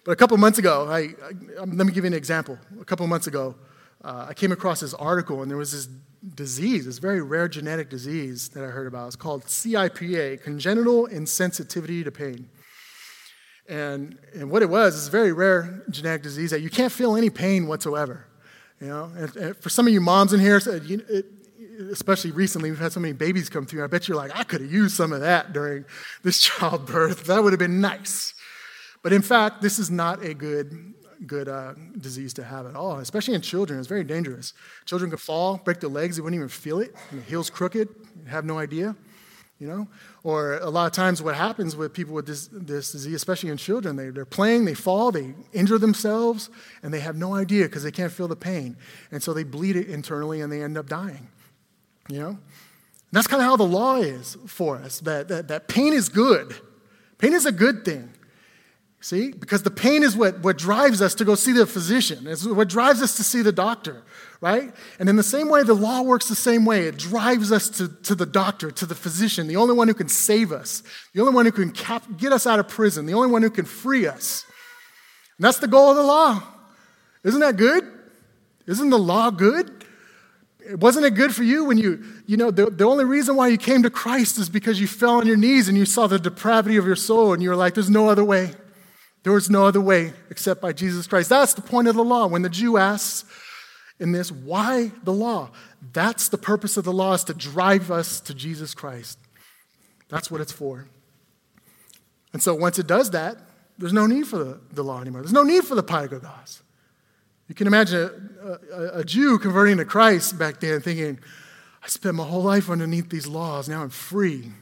But 0.05 0.13
a 0.13 0.17
couple 0.17 0.37
months 0.39 0.59
ago, 0.59 0.87
I, 0.89 0.99
I, 0.99 1.61
um, 1.61 1.77
let 1.77 1.87
me 1.87 1.93
give 1.93 2.05
you 2.05 2.09
an 2.09 2.15
example. 2.15 2.59
A 2.81 2.85
couple 2.85 3.07
months 3.07 3.27
ago, 3.27 3.55
uh, 4.05 4.27
I 4.29 4.35
came 4.35 4.53
across 4.53 4.81
this 4.81 4.95
article, 4.95 5.43
and 5.43 5.51
there 5.51 5.59
was 5.59 5.73
this 5.73 5.89
disease, 6.35 6.87
this 6.87 6.99
very 6.99 7.23
rare 7.23 7.49
genetic 7.49 7.89
disease 7.89 8.49
that 8.51 8.65
I 8.65 8.69
heard 8.69 8.87
about. 8.87 9.09
It's 9.09 9.17
called 9.17 9.45
CIPA, 9.45 10.43
congenital 10.43 11.09
insensitivity 11.09 12.05
to 12.05 12.11
pain. 12.11 12.49
And, 13.69 14.19
and 14.35 14.51
what 14.51 14.63
it 14.63 14.71
was 14.71 14.95
is 14.95 15.09
a 15.09 15.11
very 15.11 15.33
rare 15.33 15.85
genetic 15.91 16.23
disease 16.23 16.51
that 16.51 16.61
you 16.61 16.71
can't 16.71 16.93
feel 16.93 17.17
any 17.17 17.31
pain 17.31 17.67
whatsoever. 17.67 18.27
You 18.81 18.89
know, 18.89 19.11
and, 19.17 19.37
and 19.37 19.57
for 19.57 19.71
some 19.71 19.87
of 19.87 19.93
you 19.93 20.01
moms 20.01 20.33
in 20.33 20.41
here, 20.41 20.61
especially 21.91 22.31
recently, 22.31 22.71
we've 22.71 22.79
had 22.79 22.93
so 22.93 23.01
many 23.01 23.13
babies 23.13 23.49
come 23.49 23.67
through. 23.67 23.83
I 23.83 23.87
bet 23.87 24.07
you're 24.07 24.17
like, 24.17 24.37
I 24.37 24.45
could 24.45 24.61
have 24.61 24.71
used 24.71 24.95
some 24.95 25.13
of 25.13 25.21
that 25.21 25.53
during 25.53 25.85
this 26.23 26.39
childbirth. 26.43 27.25
That 27.25 27.43
would 27.43 27.53
have 27.53 27.61
been 27.61 27.81
nice. 27.81 28.35
But 29.03 29.13
in 29.13 29.23
fact, 29.23 29.63
this 29.63 29.79
is 29.79 29.91
not 29.91 30.25
a 30.25 30.35
good 30.35 30.95
good 31.27 31.49
uh, 31.49 31.75
disease 31.99 32.33
to 32.35 32.45
have 32.45 32.67
at 32.67 32.77
all, 32.77 32.99
especially 32.99 33.35
in 33.35 33.41
children. 33.41 33.79
It's 33.79 33.89
very 33.89 34.05
dangerous. 34.05 34.53
Children 34.85 35.11
could 35.11 35.21
fall, 35.21 35.59
break 35.65 35.81
their 35.81 35.91
legs, 35.91 36.17
they 36.17 36.23
wouldn't 36.23 36.39
even 36.39 36.49
feel 36.49 36.81
it. 36.81 36.95
The 37.13 37.21
heel's 37.23 37.51
crooked, 37.51 37.89
have 38.27 38.45
no 38.45 38.59
idea, 38.59 38.97
you 39.59 39.67
know? 39.67 39.89
Or 40.23 40.59
a 40.59 40.69
lot 40.69 40.87
of 40.87 40.93
times, 40.93 41.23
what 41.23 41.35
happens 41.35 41.77
with 41.77 41.93
people 41.93 42.15
with 42.15 42.27
this, 42.27 42.49
this 42.53 42.93
disease, 42.93 43.15
especially 43.15 43.51
in 43.51 43.57
children, 43.57 43.97
they, 43.97 44.11
they're 44.11 44.25
playing, 44.25 44.65
they 44.65 44.75
fall, 44.75 45.13
they 45.13 45.35
injure 45.53 45.79
themselves, 45.79 46.51
and 46.83 46.93
they 46.93 47.01
have 47.01 47.17
no 47.17 47.35
idea 47.35 47.65
because 47.65 47.83
they 47.83 47.93
can't 47.93 48.13
feel 48.13 48.29
the 48.29 48.37
pain. 48.37 48.77
And 49.11 49.23
so 49.23 49.33
they 49.33 49.45
bleed 49.45 49.77
it 49.77 49.89
internally 49.89 50.41
and 50.41 50.53
they 50.53 50.63
end 50.63 50.77
up 50.77 50.89
dying, 50.89 51.29
you 52.09 52.19
know? 52.19 52.29
And 52.29 53.13
that's 53.13 53.29
kind 53.29 53.41
of 53.41 53.47
how 53.47 53.57
the 53.57 53.65
law 53.65 53.97
is 53.97 54.37
for 54.47 54.77
us 54.77 55.01
that, 55.01 55.29
that, 55.29 55.49
that 55.49 55.69
pain 55.69 55.93
is 55.93 56.09
good. 56.09 56.57
Pain 57.19 57.33
is 57.33 57.47
a 57.47 57.53
good 57.53 57.85
thing. 57.85 58.13
See? 59.07 59.31
Because 59.31 59.63
the 59.63 59.71
pain 59.71 60.03
is 60.03 60.17
what, 60.17 60.41
what 60.41 60.59
drives 60.59 61.01
us 61.01 61.15
to 61.15 61.25
go 61.25 61.37
see 61.37 61.53
the 61.53 61.65
physician, 61.65 62.27
it's 62.27 62.45
what 62.45 62.69
drives 62.69 63.01
us 63.01 63.17
to 63.19 63.23
see 63.23 63.41
the 63.41 63.53
doctor, 63.53 64.03
right? 64.41 64.75
And 64.99 65.09
in 65.09 65.15
the 65.15 65.23
same 65.23 65.49
way, 65.49 65.63
the 65.63 65.75
law 65.75 66.03
works 66.03 66.29
the 66.29 66.35
same 66.35 66.65
way. 66.65 66.89
It 66.89 66.99
drives 66.99 67.53
us 67.53 67.69
to, 67.79 67.87
to 67.87 68.17
the 68.17 68.27
doctor, 68.27 68.73
to 68.73 68.85
the 68.85 68.97
physician, 68.97 69.47
the 69.47 69.55
only 69.55 69.77
one 69.77 69.87
who 69.87 69.95
can 69.95 70.09
save 70.09 70.51
us, 70.51 70.83
the 71.15 71.21
only 71.21 71.33
one 71.33 71.45
who 71.45 71.53
can 71.53 71.71
cap, 71.71 72.03
get 72.17 72.33
us 72.33 72.49
out 72.49 72.59
of 72.59 72.67
prison, 72.67 73.07
the 73.07 73.15
only 73.15 73.31
one 73.31 73.43
who 73.43 73.51
can 73.51 73.65
free 73.65 74.09
us. 74.09 74.45
And 75.39 75.45
that's 75.45 75.61
the 75.61 75.69
goal 75.69 75.91
of 75.91 75.97
the 75.97 76.03
law. 76.03 76.43
Isn't 77.23 77.39
that 77.39 77.57
good? 77.57 77.85
Isn't 78.67 78.91
the 78.91 78.99
law 78.99 79.31
good? 79.31 79.85
Wasn't 80.73 81.07
it 81.07 81.15
good 81.15 81.33
for 81.33 81.45
you 81.45 81.67
when 81.67 81.79
you, 81.79 82.03
you 82.27 82.37
know, 82.37 82.51
the, 82.51 82.71
the 82.71 82.83
only 82.83 83.05
reason 83.05 83.37
why 83.37 83.47
you 83.47 83.57
came 83.57 83.85
to 83.85 83.91
Christ 83.91 84.37
is 84.37 84.49
because 84.49 84.81
you 84.81 84.89
fell 84.89 85.19
on 85.19 85.29
your 85.29 85.37
knees 85.37 85.69
and 85.69 85.79
you 85.79 85.85
saw 85.85 86.09
the 86.09 86.19
depravity 86.19 86.77
of 86.77 86.87
your 86.87 86.97
soul 86.97 87.33
and 87.35 87.41
you 87.41 87.51
were 87.51 87.55
like, 87.55 87.75
there's 87.75 87.89
no 87.89 88.09
other 88.09 88.25
way. 88.25 88.51
There 89.27 89.33
was 89.33 89.51
no 89.51 89.67
other 89.67 89.81
way 89.81 90.13
except 90.31 90.61
by 90.61 90.73
Jesus 90.73 91.09
Christ. 91.09 91.31
That's 91.31 91.53
the 91.53 91.61
point 91.61 91.89
of 91.89 91.97
the 91.97 92.05
law. 92.05 92.29
When 92.29 92.43
the 92.43 92.49
Jew 92.49 92.77
asks 92.77 93.29
in 93.99 94.13
this, 94.13 94.31
why 94.31 94.93
the 95.03 95.13
law? 95.13 95.51
That's 95.93 96.29
the 96.29 96.39
purpose 96.39 96.77
of 96.77 96.85
the 96.85 96.93
law 96.93 97.13
is 97.15 97.25
to 97.25 97.35
drive 97.35 97.91
us 97.91 98.21
to 98.21 98.35
Jesus 98.35 98.73
Christ. 98.73 99.19
That's 100.09 100.31
what 100.31 100.41
it's 100.41 100.53
for. 100.53 100.87
And 102.33 102.41
so 102.41 102.55
once 102.55 102.79
it 102.79 102.87
does 102.87 103.11
that, 103.11 103.37
there's 103.77 103.93
no 103.93 104.07
need 104.07 104.29
for 104.29 104.61
the, 104.71 104.83
law 104.85 105.01
anymore. 105.01 105.23
There's 105.23 105.33
no 105.33 105.43
need 105.43 105.65
for 105.65 105.75
the 105.75 105.83
pedagogos. 105.83 106.63
You 107.49 107.57
can 107.57 107.67
imagine 107.67 108.31
a, 108.41 108.75
a, 108.77 108.99
a 109.01 109.05
Jew 109.05 109.41
converting 109.41 109.79
to 109.79 109.85
Christ 109.85 110.39
back 110.39 110.61
then 110.61 110.81
thinking, 110.81 111.19
I 111.83 111.89
spent 111.89 112.15
my 112.15 112.23
whole 112.23 112.45
life 112.45 112.71
underneath 112.71 113.11
these 113.11 113.27
laws. 113.27 113.69
Now 113.69 113.83
I'm 113.83 113.91
free. 113.91 114.53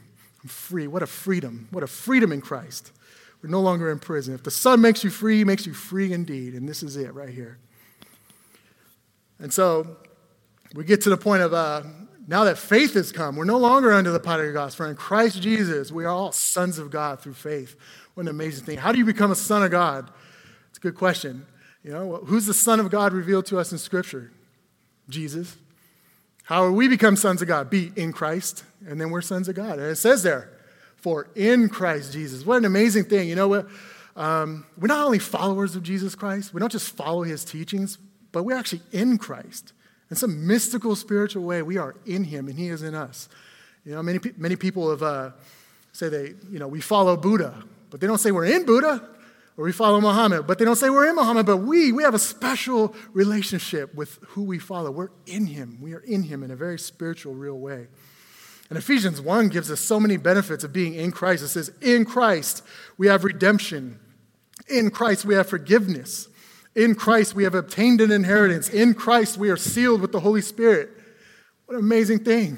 I'm 0.41 0.49
free. 0.49 0.87
What 0.87 1.03
a 1.03 1.07
freedom. 1.07 1.67
What 1.69 1.83
a 1.83 1.87
freedom 1.87 2.31
in 2.31 2.41
Christ. 2.41 2.91
We're 3.45 3.51
no 3.51 3.61
longer 3.61 3.91
in 3.91 3.99
prison. 3.99 4.33
If 4.33 4.41
the 4.41 4.49
Son 4.49 4.81
makes 4.81 5.03
you 5.03 5.11
free, 5.11 5.37
he 5.37 5.43
makes 5.43 5.67
you 5.67 5.73
free 5.75 6.11
indeed. 6.11 6.55
And 6.55 6.67
this 6.67 6.81
is 6.81 6.97
it 6.97 7.13
right 7.13 7.29
here. 7.29 7.59
And 9.37 9.53
so 9.53 9.97
we 10.73 10.83
get 10.83 11.01
to 11.01 11.11
the 11.11 11.17
point 11.17 11.43
of 11.43 11.53
uh, 11.53 11.83
now 12.27 12.45
that 12.45 12.57
faith 12.57 12.95
has 12.95 13.11
come, 13.11 13.35
we're 13.35 13.45
no 13.45 13.59
longer 13.59 13.93
under 13.93 14.09
the 14.09 14.19
power 14.19 14.41
of 14.41 14.47
Patagos. 14.47 14.73
For 14.73 14.87
in 14.87 14.95
Christ 14.95 15.43
Jesus, 15.43 15.91
we 15.91 16.05
are 16.05 16.09
all 16.09 16.31
sons 16.31 16.79
of 16.79 16.89
God 16.89 17.19
through 17.19 17.35
faith. 17.35 17.75
What 18.15 18.23
an 18.23 18.29
amazing 18.29 18.65
thing. 18.65 18.79
How 18.79 18.91
do 18.91 18.97
you 18.97 19.05
become 19.05 19.29
a 19.29 19.35
son 19.35 19.61
of 19.61 19.69
God? 19.69 20.09
It's 20.69 20.79
a 20.79 20.81
good 20.81 20.95
question. 20.95 21.45
You 21.83 21.91
know, 21.91 22.15
who's 22.25 22.47
the 22.47 22.53
Son 22.55 22.79
of 22.79 22.89
God 22.89 23.13
revealed 23.13 23.45
to 23.45 23.59
us 23.59 23.71
in 23.71 23.77
Scripture? 23.77 24.31
Jesus. 25.07 25.55
How 26.45 26.67
we 26.71 26.87
become 26.87 27.15
sons 27.15 27.43
of 27.43 27.47
God? 27.47 27.69
Be 27.69 27.91
in 27.95 28.11
Christ, 28.11 28.63
and 28.87 28.99
then 28.99 29.11
we're 29.11 29.21
sons 29.21 29.47
of 29.47 29.53
God. 29.53 29.77
And 29.77 29.83
it 29.91 29.97
says 29.97 30.23
there, 30.23 30.49
for 31.05 31.27
in 31.35 31.69
Christ 31.69 32.13
Jesus. 32.13 32.43
What 32.43 32.57
an 32.57 32.65
amazing 32.65 33.03
thing. 33.03 33.29
You 33.29 33.35
know 33.35 33.47
what? 33.47 33.67
Um, 34.15 34.65
we're 34.75 34.87
not 34.87 35.05
only 35.05 35.19
followers 35.19 35.75
of 35.75 35.83
Jesus 35.83 36.15
Christ, 36.15 36.51
we 36.51 36.59
don't 36.59 36.71
just 36.71 36.97
follow 36.97 37.21
his 37.21 37.45
teachings, 37.45 37.99
but 38.31 38.41
we're 38.41 38.57
actually 38.57 38.81
in 38.91 39.19
Christ. 39.19 39.73
In 40.09 40.15
some 40.15 40.47
mystical, 40.47 40.95
spiritual 40.95 41.43
way, 41.43 41.61
we 41.61 41.77
are 41.77 41.95
in 42.07 42.23
him 42.23 42.47
and 42.47 42.57
he 42.57 42.69
is 42.69 42.81
in 42.81 42.95
us. 42.95 43.29
You 43.85 43.91
know, 43.91 44.01
many, 44.01 44.19
many 44.35 44.55
people 44.55 44.89
have 44.89 45.03
uh, 45.03 45.31
say 45.91 46.09
they, 46.09 46.33
you 46.49 46.57
know, 46.57 46.67
we 46.67 46.81
follow 46.81 47.15
Buddha, 47.15 47.53
but 47.91 48.01
they 48.01 48.07
don't 48.07 48.17
say 48.17 48.31
we're 48.31 48.45
in 48.45 48.65
Buddha, 48.65 49.07
or 49.57 49.65
we 49.65 49.73
follow 49.73 50.01
Muhammad, 50.01 50.47
but 50.47 50.57
they 50.57 50.65
don't 50.65 50.75
say 50.75 50.89
we're 50.89 51.07
in 51.07 51.15
Muhammad, 51.15 51.45
but 51.45 51.57
we, 51.57 51.91
we 51.91 52.01
have 52.01 52.15
a 52.15 52.19
special 52.19 52.95
relationship 53.13 53.93
with 53.93 54.17
who 54.29 54.41
we 54.41 54.57
follow. 54.57 54.89
We're 54.89 55.11
in 55.27 55.45
him. 55.45 55.77
We 55.79 55.93
are 55.93 55.99
in 55.99 56.23
him 56.23 56.41
in 56.41 56.49
a 56.49 56.55
very 56.55 56.79
spiritual, 56.79 57.35
real 57.35 57.59
way. 57.59 57.89
And 58.69 58.77
Ephesians 58.77 59.21
1 59.21 59.49
gives 59.49 59.69
us 59.69 59.79
so 59.79 59.99
many 59.99 60.17
benefits 60.17 60.63
of 60.63 60.73
being 60.73 60.95
in 60.95 61.11
Christ. 61.11 61.43
It 61.43 61.49
says, 61.49 61.71
In 61.81 62.05
Christ 62.05 62.63
we 62.97 63.07
have 63.07 63.23
redemption. 63.23 63.99
In 64.67 64.89
Christ 64.89 65.25
we 65.25 65.35
have 65.35 65.47
forgiveness. 65.47 66.27
In 66.75 66.95
Christ 66.95 67.35
we 67.35 67.43
have 67.43 67.55
obtained 67.55 68.01
an 68.01 68.11
inheritance. 68.11 68.69
In 68.69 68.93
Christ 68.93 69.37
we 69.37 69.49
are 69.49 69.57
sealed 69.57 70.01
with 70.01 70.11
the 70.11 70.19
Holy 70.19 70.41
Spirit. 70.41 70.89
What 71.65 71.75
an 71.75 71.83
amazing 71.83 72.19
thing. 72.19 72.57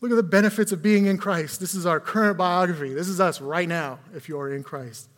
Look 0.00 0.12
at 0.12 0.16
the 0.16 0.22
benefits 0.22 0.72
of 0.72 0.80
being 0.80 1.06
in 1.06 1.18
Christ. 1.18 1.60
This 1.60 1.74
is 1.74 1.84
our 1.84 2.00
current 2.00 2.38
biography. 2.38 2.94
This 2.94 3.08
is 3.08 3.20
us 3.20 3.40
right 3.40 3.68
now 3.68 3.98
if 4.14 4.28
you 4.28 4.38
are 4.38 4.52
in 4.52 4.62
Christ. 4.62 5.08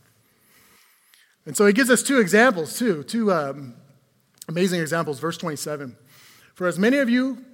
And 1.46 1.56
so 1.56 1.66
he 1.66 1.72
gives 1.72 1.90
us 1.90 2.02
two 2.02 2.18
examples, 2.18 2.78
too, 2.78 3.02
two 3.02 3.32
um, 3.32 3.74
amazing 4.48 4.80
examples. 4.80 5.20
Verse 5.20 5.36
27 5.36 5.96
For 6.54 6.66
as 6.66 6.78
many 6.78 6.98
of 6.98 7.08
you 7.08 7.44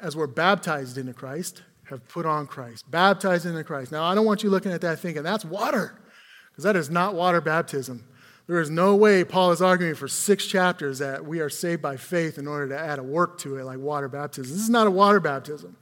as 0.00 0.16
were 0.16 0.26
baptized 0.26 0.96
into 0.96 1.12
Christ, 1.12 1.62
have 1.90 2.06
put 2.08 2.24
on 2.24 2.46
Christ, 2.46 2.90
baptized 2.90 3.44
into 3.44 3.62
Christ. 3.64 3.92
Now, 3.92 4.04
I 4.04 4.14
don't 4.14 4.24
want 4.24 4.42
you 4.42 4.50
looking 4.50 4.72
at 4.72 4.80
that 4.80 5.00
thinking 5.00 5.22
that's 5.22 5.44
water, 5.44 6.00
because 6.50 6.64
that 6.64 6.76
is 6.76 6.88
not 6.88 7.14
water 7.14 7.40
baptism. 7.40 8.06
There 8.46 8.60
is 8.60 8.70
no 8.70 8.96
way 8.96 9.22
Paul 9.22 9.52
is 9.52 9.62
arguing 9.62 9.94
for 9.94 10.08
six 10.08 10.46
chapters 10.46 10.98
that 10.98 11.24
we 11.24 11.40
are 11.40 11.50
saved 11.50 11.82
by 11.82 11.96
faith 11.96 12.38
in 12.38 12.48
order 12.48 12.68
to 12.68 12.78
add 12.78 12.98
a 12.98 13.02
work 13.02 13.38
to 13.40 13.58
it 13.58 13.64
like 13.64 13.78
water 13.78 14.08
baptism. 14.08 14.52
This 14.52 14.62
is 14.62 14.70
not 14.70 14.86
a 14.86 14.90
water 14.90 15.20
baptism, 15.20 15.76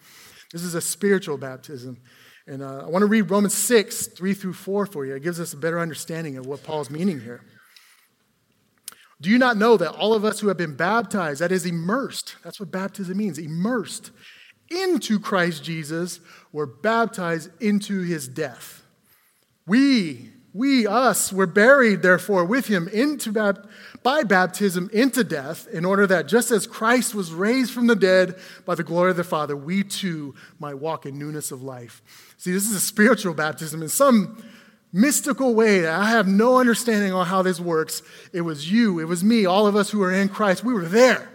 this 0.52 0.62
is 0.62 0.74
a 0.74 0.80
spiritual 0.80 1.38
baptism. 1.38 1.98
And 2.46 2.62
uh, 2.62 2.84
I 2.84 2.86
want 2.86 3.02
to 3.02 3.06
read 3.06 3.30
Romans 3.30 3.52
6, 3.52 4.06
3 4.06 4.32
through 4.32 4.54
4 4.54 4.86
for 4.86 5.04
you. 5.04 5.14
It 5.14 5.22
gives 5.22 5.38
us 5.38 5.52
a 5.52 5.56
better 5.58 5.78
understanding 5.78 6.38
of 6.38 6.46
what 6.46 6.64
Paul's 6.64 6.88
meaning 6.88 7.20
here. 7.20 7.42
Do 9.20 9.28
you 9.28 9.36
not 9.36 9.58
know 9.58 9.76
that 9.76 9.92
all 9.92 10.14
of 10.14 10.24
us 10.24 10.40
who 10.40 10.48
have 10.48 10.56
been 10.56 10.74
baptized, 10.74 11.42
that 11.42 11.52
is 11.52 11.66
immersed, 11.66 12.36
that's 12.42 12.58
what 12.58 12.70
baptism 12.70 13.18
means, 13.18 13.38
immersed 13.38 14.12
into 14.70 15.18
Christ 15.18 15.64
Jesus, 15.64 16.20
were 16.52 16.66
baptized 16.66 17.50
into 17.60 18.02
his 18.02 18.28
death? 18.28 18.82
We, 19.66 20.30
we, 20.54 20.86
us, 20.86 21.32
were 21.32 21.46
buried, 21.46 22.02
therefore, 22.02 22.44
with 22.44 22.66
him 22.66 22.88
into 22.88 23.32
by 24.02 24.22
baptism 24.22 24.88
into 24.92 25.24
death, 25.24 25.66
in 25.68 25.84
order 25.84 26.06
that 26.06 26.28
just 26.28 26.50
as 26.50 26.66
Christ 26.66 27.14
was 27.14 27.32
raised 27.32 27.72
from 27.72 27.86
the 27.86 27.96
dead 27.96 28.36
by 28.64 28.74
the 28.74 28.84
glory 28.84 29.10
of 29.10 29.16
the 29.16 29.24
Father, 29.24 29.56
we 29.56 29.82
too 29.82 30.34
might 30.58 30.78
walk 30.78 31.04
in 31.04 31.18
newness 31.18 31.50
of 31.50 31.62
life. 31.62 32.02
See, 32.38 32.52
this 32.52 32.68
is 32.68 32.76
a 32.76 32.80
spiritual 32.80 33.34
baptism. 33.34 33.82
In 33.82 33.88
some 33.88 34.42
mystical 34.92 35.54
way 35.54 35.80
that 35.80 35.98
I 35.98 36.10
have 36.10 36.26
no 36.26 36.58
understanding 36.58 37.12
on 37.12 37.26
how 37.26 37.42
this 37.42 37.60
works, 37.60 38.02
it 38.32 38.40
was 38.40 38.70
you, 38.70 39.00
it 39.00 39.04
was 39.04 39.22
me, 39.22 39.44
all 39.44 39.66
of 39.66 39.76
us 39.76 39.90
who 39.90 40.02
are 40.02 40.12
in 40.12 40.28
Christ. 40.28 40.64
We 40.64 40.72
were 40.72 40.86
there. 40.86 41.28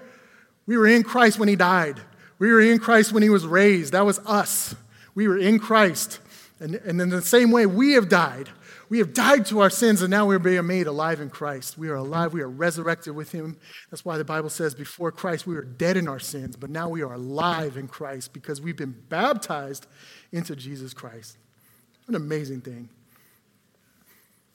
We 0.65 0.77
were 0.77 0.87
in 0.87 1.03
Christ 1.03 1.37
when 1.37 1.49
he 1.49 1.55
died. 1.55 2.01
We 2.39 2.51
were 2.51 2.61
in 2.61 2.79
Christ 2.79 3.11
when 3.11 3.23
he 3.23 3.29
was 3.29 3.45
raised. 3.45 3.93
That 3.93 4.05
was 4.05 4.19
us. 4.19 4.75
We 5.15 5.27
were 5.27 5.37
in 5.37 5.59
Christ. 5.59 6.19
And, 6.59 6.75
and 6.75 7.01
in 7.01 7.09
the 7.09 7.21
same 7.21 7.51
way, 7.51 7.65
we 7.65 7.93
have 7.93 8.09
died. 8.09 8.49
We 8.89 8.99
have 8.99 9.13
died 9.13 9.45
to 9.47 9.59
our 9.61 9.69
sins, 9.69 10.01
and 10.01 10.11
now 10.11 10.27
we're 10.27 10.39
being 10.39 10.67
made 10.67 10.87
alive 10.87 11.19
in 11.19 11.29
Christ. 11.29 11.77
We 11.77 11.89
are 11.89 11.95
alive. 11.95 12.31
We 12.31 12.41
are 12.41 12.49
resurrected 12.49 13.15
with 13.15 13.31
Him. 13.31 13.57
That's 13.89 14.05
why 14.05 14.17
the 14.17 14.23
Bible 14.23 14.49
says 14.49 14.75
before 14.75 15.11
Christ, 15.11 15.47
we 15.47 15.55
were 15.55 15.63
dead 15.63 15.97
in 15.97 16.07
our 16.07 16.19
sins, 16.19 16.55
but 16.55 16.69
now 16.69 16.89
we 16.89 17.01
are 17.01 17.13
alive 17.13 17.75
in 17.75 17.87
Christ 17.87 18.33
because 18.33 18.61
we've 18.61 18.77
been 18.77 18.95
baptized 19.09 19.87
into 20.31 20.55
Jesus 20.55 20.93
Christ. 20.93 21.37
An 22.07 22.15
amazing 22.15 22.61
thing. 22.61 22.89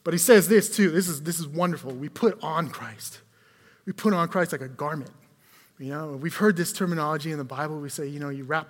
But 0.03 0.13
he 0.13 0.17
says 0.17 0.47
this 0.47 0.73
too. 0.73 0.89
This 0.89 1.07
is, 1.07 1.23
this 1.23 1.39
is 1.39 1.47
wonderful. 1.47 1.91
We 1.91 2.09
put 2.09 2.41
on 2.41 2.69
Christ. 2.69 3.19
We 3.85 3.93
put 3.93 4.13
on 4.13 4.27
Christ 4.29 4.51
like 4.51 4.61
a 4.61 4.69
garment. 4.69 5.11
You 5.79 5.91
know, 5.91 6.07
we've 6.21 6.35
heard 6.35 6.57
this 6.57 6.73
terminology 6.73 7.31
in 7.31 7.37
the 7.37 7.45
Bible. 7.45 7.79
We 7.79 7.87
say, 7.87 8.07
you 8.07 8.19
know, 8.19 8.27
you 8.27 8.43
wrap, 8.43 8.67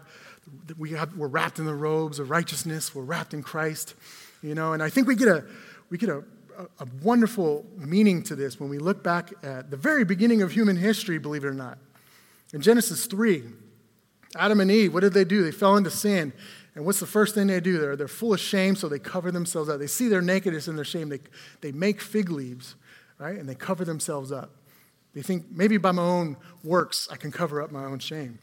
we 0.77 0.91
have, 0.91 1.15
we're 1.17 1.27
wrapped 1.27 1.57
in 1.57 1.65
the 1.65 1.73
robes 1.73 2.19
of 2.19 2.29
righteousness. 2.29 2.93
We're 2.93 3.01
wrapped 3.01 3.33
in 3.33 3.41
Christ. 3.41 3.95
You 4.43 4.53
know, 4.53 4.73
and 4.73 4.83
I 4.83 4.89
think 4.89 5.07
we 5.07 5.15
get 5.15 5.27
a, 5.27 5.43
we 5.89 5.97
get 5.97 6.09
a, 6.09 6.23
a 6.79 6.87
wonderful 7.01 7.65
meaning 7.77 8.21
to 8.23 8.35
this 8.35 8.59
when 8.59 8.69
we 8.69 8.77
look 8.77 9.03
back 9.03 9.33
at 9.41 9.71
the 9.71 9.77
very 9.77 10.05
beginning 10.05 10.43
of 10.43 10.51
human 10.51 10.77
history, 10.77 11.17
believe 11.17 11.43
it 11.43 11.47
or 11.47 11.53
not. 11.53 11.79
In 12.53 12.61
Genesis 12.61 13.07
3, 13.07 13.43
Adam 14.35 14.59
and 14.59 14.69
Eve, 14.69 14.93
what 14.93 14.99
did 14.99 15.13
they 15.13 15.25
do? 15.25 15.43
They 15.43 15.51
fell 15.51 15.77
into 15.77 15.89
sin. 15.89 16.31
And 16.75 16.85
what's 16.85 16.99
the 16.99 17.07
first 17.07 17.33
thing 17.33 17.47
they 17.47 17.59
do? 17.59 17.79
They're, 17.79 17.95
they're 17.95 18.07
full 18.07 18.33
of 18.33 18.39
shame, 18.39 18.75
so 18.75 18.87
they 18.87 18.99
cover 18.99 19.31
themselves 19.31 19.67
up. 19.67 19.79
They 19.79 19.87
see 19.87 20.07
their 20.09 20.21
nakedness 20.21 20.67
and 20.67 20.77
their 20.77 20.85
shame. 20.85 21.09
They, 21.09 21.19
they 21.61 21.71
make 21.71 22.01
fig 22.01 22.29
leaves, 22.29 22.75
right? 23.17 23.37
And 23.37 23.49
they 23.49 23.55
cover 23.55 23.83
themselves 23.83 24.31
up. 24.31 24.51
They 25.13 25.21
think 25.21 25.45
maybe 25.51 25.77
by 25.77 25.91
my 25.91 26.03
own 26.03 26.37
works 26.63 27.07
I 27.11 27.15
can 27.15 27.31
cover 27.31 27.61
up 27.61 27.71
my 27.71 27.85
own 27.85 27.99
shame. 27.99 28.39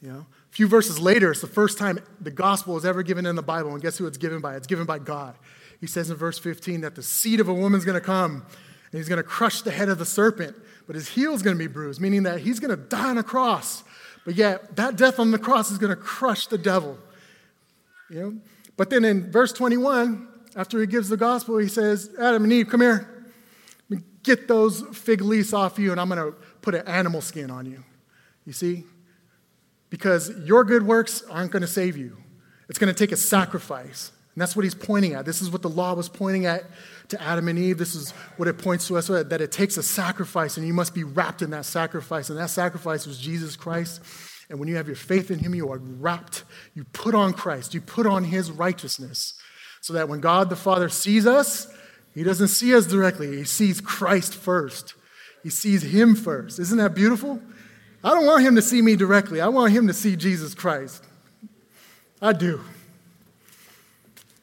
You 0.00 0.12
know? 0.12 0.26
A 0.50 0.54
few 0.54 0.68
verses 0.68 1.00
later, 1.00 1.30
it's 1.30 1.40
the 1.40 1.46
first 1.46 1.78
time 1.78 1.98
the 2.20 2.30
gospel 2.30 2.76
is 2.76 2.84
ever 2.84 3.02
given 3.02 3.24
in 3.24 3.36
the 3.36 3.42
Bible. 3.42 3.72
And 3.72 3.80
guess 3.80 3.96
who 3.96 4.06
it's 4.06 4.18
given 4.18 4.40
by? 4.40 4.56
It's 4.56 4.66
given 4.66 4.84
by 4.84 4.98
God. 4.98 5.34
He 5.80 5.86
says 5.86 6.10
in 6.10 6.16
verse 6.16 6.38
15 6.38 6.82
that 6.82 6.94
the 6.94 7.02
seed 7.02 7.40
of 7.40 7.48
a 7.48 7.54
woman's 7.54 7.84
going 7.84 7.98
to 7.98 8.04
come 8.04 8.44
and 8.92 8.98
he's 8.98 9.08
going 9.08 9.16
to 9.16 9.22
crush 9.22 9.62
the 9.62 9.70
head 9.70 9.88
of 9.88 9.98
the 9.98 10.04
serpent, 10.04 10.54
but 10.86 10.94
his 10.94 11.08
heel 11.08 11.32
is 11.32 11.42
going 11.42 11.56
to 11.56 11.58
be 11.58 11.66
bruised, 11.66 12.00
meaning 12.00 12.24
that 12.24 12.40
he's 12.40 12.60
going 12.60 12.70
to 12.70 12.76
die 12.76 13.08
on 13.08 13.16
a 13.16 13.22
cross. 13.22 13.82
But 14.24 14.34
yet, 14.34 14.76
that 14.76 14.96
death 14.96 15.18
on 15.18 15.30
the 15.30 15.38
cross 15.38 15.70
is 15.70 15.78
going 15.78 15.90
to 15.90 15.96
crush 15.96 16.46
the 16.46 16.58
devil. 16.58 16.98
You 18.10 18.20
know? 18.20 18.36
But 18.76 18.90
then 18.90 19.04
in 19.04 19.30
verse 19.30 19.52
21, 19.52 20.28
after 20.56 20.78
he 20.78 20.86
gives 20.86 21.08
the 21.08 21.16
gospel, 21.16 21.56
he 21.58 21.68
says, 21.68 22.10
Adam 22.20 22.44
and 22.44 22.52
Eve, 22.52 22.68
come 22.68 22.82
here. 22.82 23.21
Get 24.22 24.48
those 24.48 24.82
fig 24.92 25.20
leaves 25.20 25.52
off 25.52 25.78
you, 25.78 25.90
and 25.90 26.00
I'm 26.00 26.08
going 26.08 26.32
to 26.32 26.36
put 26.60 26.74
an 26.74 26.86
animal 26.86 27.20
skin 27.20 27.50
on 27.50 27.66
you. 27.66 27.82
You 28.46 28.52
see? 28.52 28.84
Because 29.90 30.30
your 30.44 30.64
good 30.64 30.84
works 30.84 31.22
aren't 31.30 31.50
going 31.50 31.62
to 31.62 31.68
save 31.68 31.96
you. 31.96 32.16
It's 32.68 32.78
going 32.78 32.92
to 32.92 32.98
take 32.98 33.12
a 33.12 33.16
sacrifice. 33.16 34.12
And 34.34 34.40
that's 34.40 34.56
what 34.56 34.64
he's 34.64 34.74
pointing 34.74 35.12
at. 35.12 35.26
This 35.26 35.42
is 35.42 35.50
what 35.50 35.60
the 35.60 35.68
law 35.68 35.94
was 35.94 36.08
pointing 36.08 36.46
at 36.46 36.64
to 37.08 37.20
Adam 37.20 37.48
and 37.48 37.58
Eve. 37.58 37.76
This 37.76 37.94
is 37.94 38.12
what 38.38 38.48
it 38.48 38.56
points 38.56 38.88
to 38.88 38.96
us 38.96 39.08
that 39.08 39.40
it 39.40 39.52
takes 39.52 39.76
a 39.76 39.82
sacrifice, 39.82 40.56
and 40.56 40.66
you 40.66 40.72
must 40.72 40.94
be 40.94 41.04
wrapped 41.04 41.42
in 41.42 41.50
that 41.50 41.66
sacrifice. 41.66 42.30
And 42.30 42.38
that 42.38 42.48
sacrifice 42.48 43.06
was 43.06 43.18
Jesus 43.18 43.56
Christ. 43.56 44.00
And 44.48 44.58
when 44.58 44.68
you 44.68 44.76
have 44.76 44.86
your 44.86 44.96
faith 44.96 45.30
in 45.30 45.38
Him, 45.38 45.54
you 45.54 45.70
are 45.70 45.78
wrapped. 45.78 46.44
You 46.74 46.84
put 46.84 47.14
on 47.14 47.32
Christ, 47.32 47.74
you 47.74 47.80
put 47.80 48.06
on 48.06 48.24
His 48.24 48.50
righteousness. 48.50 49.34
So 49.82 49.94
that 49.94 50.08
when 50.08 50.20
God 50.20 50.48
the 50.48 50.56
Father 50.56 50.88
sees 50.88 51.26
us, 51.26 51.66
He 52.14 52.22
doesn't 52.22 52.48
see 52.48 52.74
us 52.74 52.86
directly, 52.86 53.36
He 53.36 53.44
sees 53.44 53.80
Christ 53.80 54.34
first. 54.34 54.94
He 55.42 55.50
sees 55.50 55.82
Him 55.82 56.14
first. 56.14 56.58
Isn't 56.58 56.78
that 56.78 56.94
beautiful? 56.94 57.40
I 58.04 58.10
don't 58.10 58.26
want 58.26 58.44
Him 58.44 58.54
to 58.56 58.62
see 58.62 58.82
me 58.82 58.96
directly, 58.96 59.40
I 59.40 59.48
want 59.48 59.72
Him 59.72 59.86
to 59.86 59.94
see 59.94 60.16
Jesus 60.16 60.54
Christ. 60.54 61.04
I 62.20 62.32
do. 62.32 62.60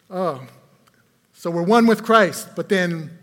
Oh, 0.09 0.41
so 1.33 1.49
we're 1.51 1.63
one 1.63 1.87
with 1.87 2.03
Christ. 2.03 2.49
But 2.55 2.67
then 2.67 3.17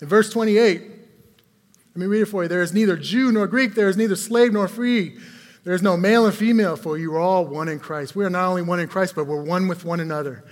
in 0.00 0.08
verse 0.08 0.30
28, 0.30 0.80
let 0.80 1.96
me 1.96 2.06
read 2.06 2.22
it 2.22 2.26
for 2.26 2.42
you. 2.42 2.48
There 2.48 2.62
is 2.62 2.72
neither 2.72 2.96
Jew 2.96 3.30
nor 3.30 3.46
Greek, 3.46 3.74
there 3.74 3.88
is 3.88 3.96
neither 3.96 4.16
slave 4.16 4.52
nor 4.52 4.66
free. 4.66 5.18
There 5.62 5.74
is 5.74 5.82
no 5.82 5.96
male 5.96 6.24
and 6.24 6.34
female, 6.34 6.76
for 6.76 6.96
you 6.96 7.14
are 7.14 7.20
all 7.20 7.44
one 7.44 7.68
in 7.68 7.78
Christ. 7.78 8.16
We 8.16 8.24
are 8.24 8.30
not 8.30 8.48
only 8.48 8.62
one 8.62 8.80
in 8.80 8.88
Christ, 8.88 9.14
but 9.14 9.26
we're 9.26 9.42
one 9.42 9.68
with 9.68 9.84
one 9.84 10.00
another. 10.00 10.42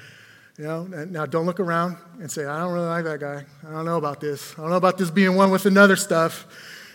You 0.59 0.65
know, 0.65 0.85
now 0.85 1.25
don't 1.25 1.47
look 1.47 1.61
around 1.61 1.97
and 2.21 2.29
say, 2.29 2.45
I 2.45 2.59
don't 2.59 2.73
really 2.73 2.89
like 2.89 3.05
that 3.05 3.21
guy. 3.21 3.45
I 3.65 3.71
don't 3.71 3.85
know 3.85 3.97
about 3.97 4.21
this. 4.21 4.55
I 4.59 4.63
don't 4.63 4.71
know 4.71 4.77
about 4.77 4.99
this 4.99 5.09
being 5.09 5.37
one 5.37 5.53
with 5.53 5.67
another 5.67 5.95
stuff. 5.95 6.47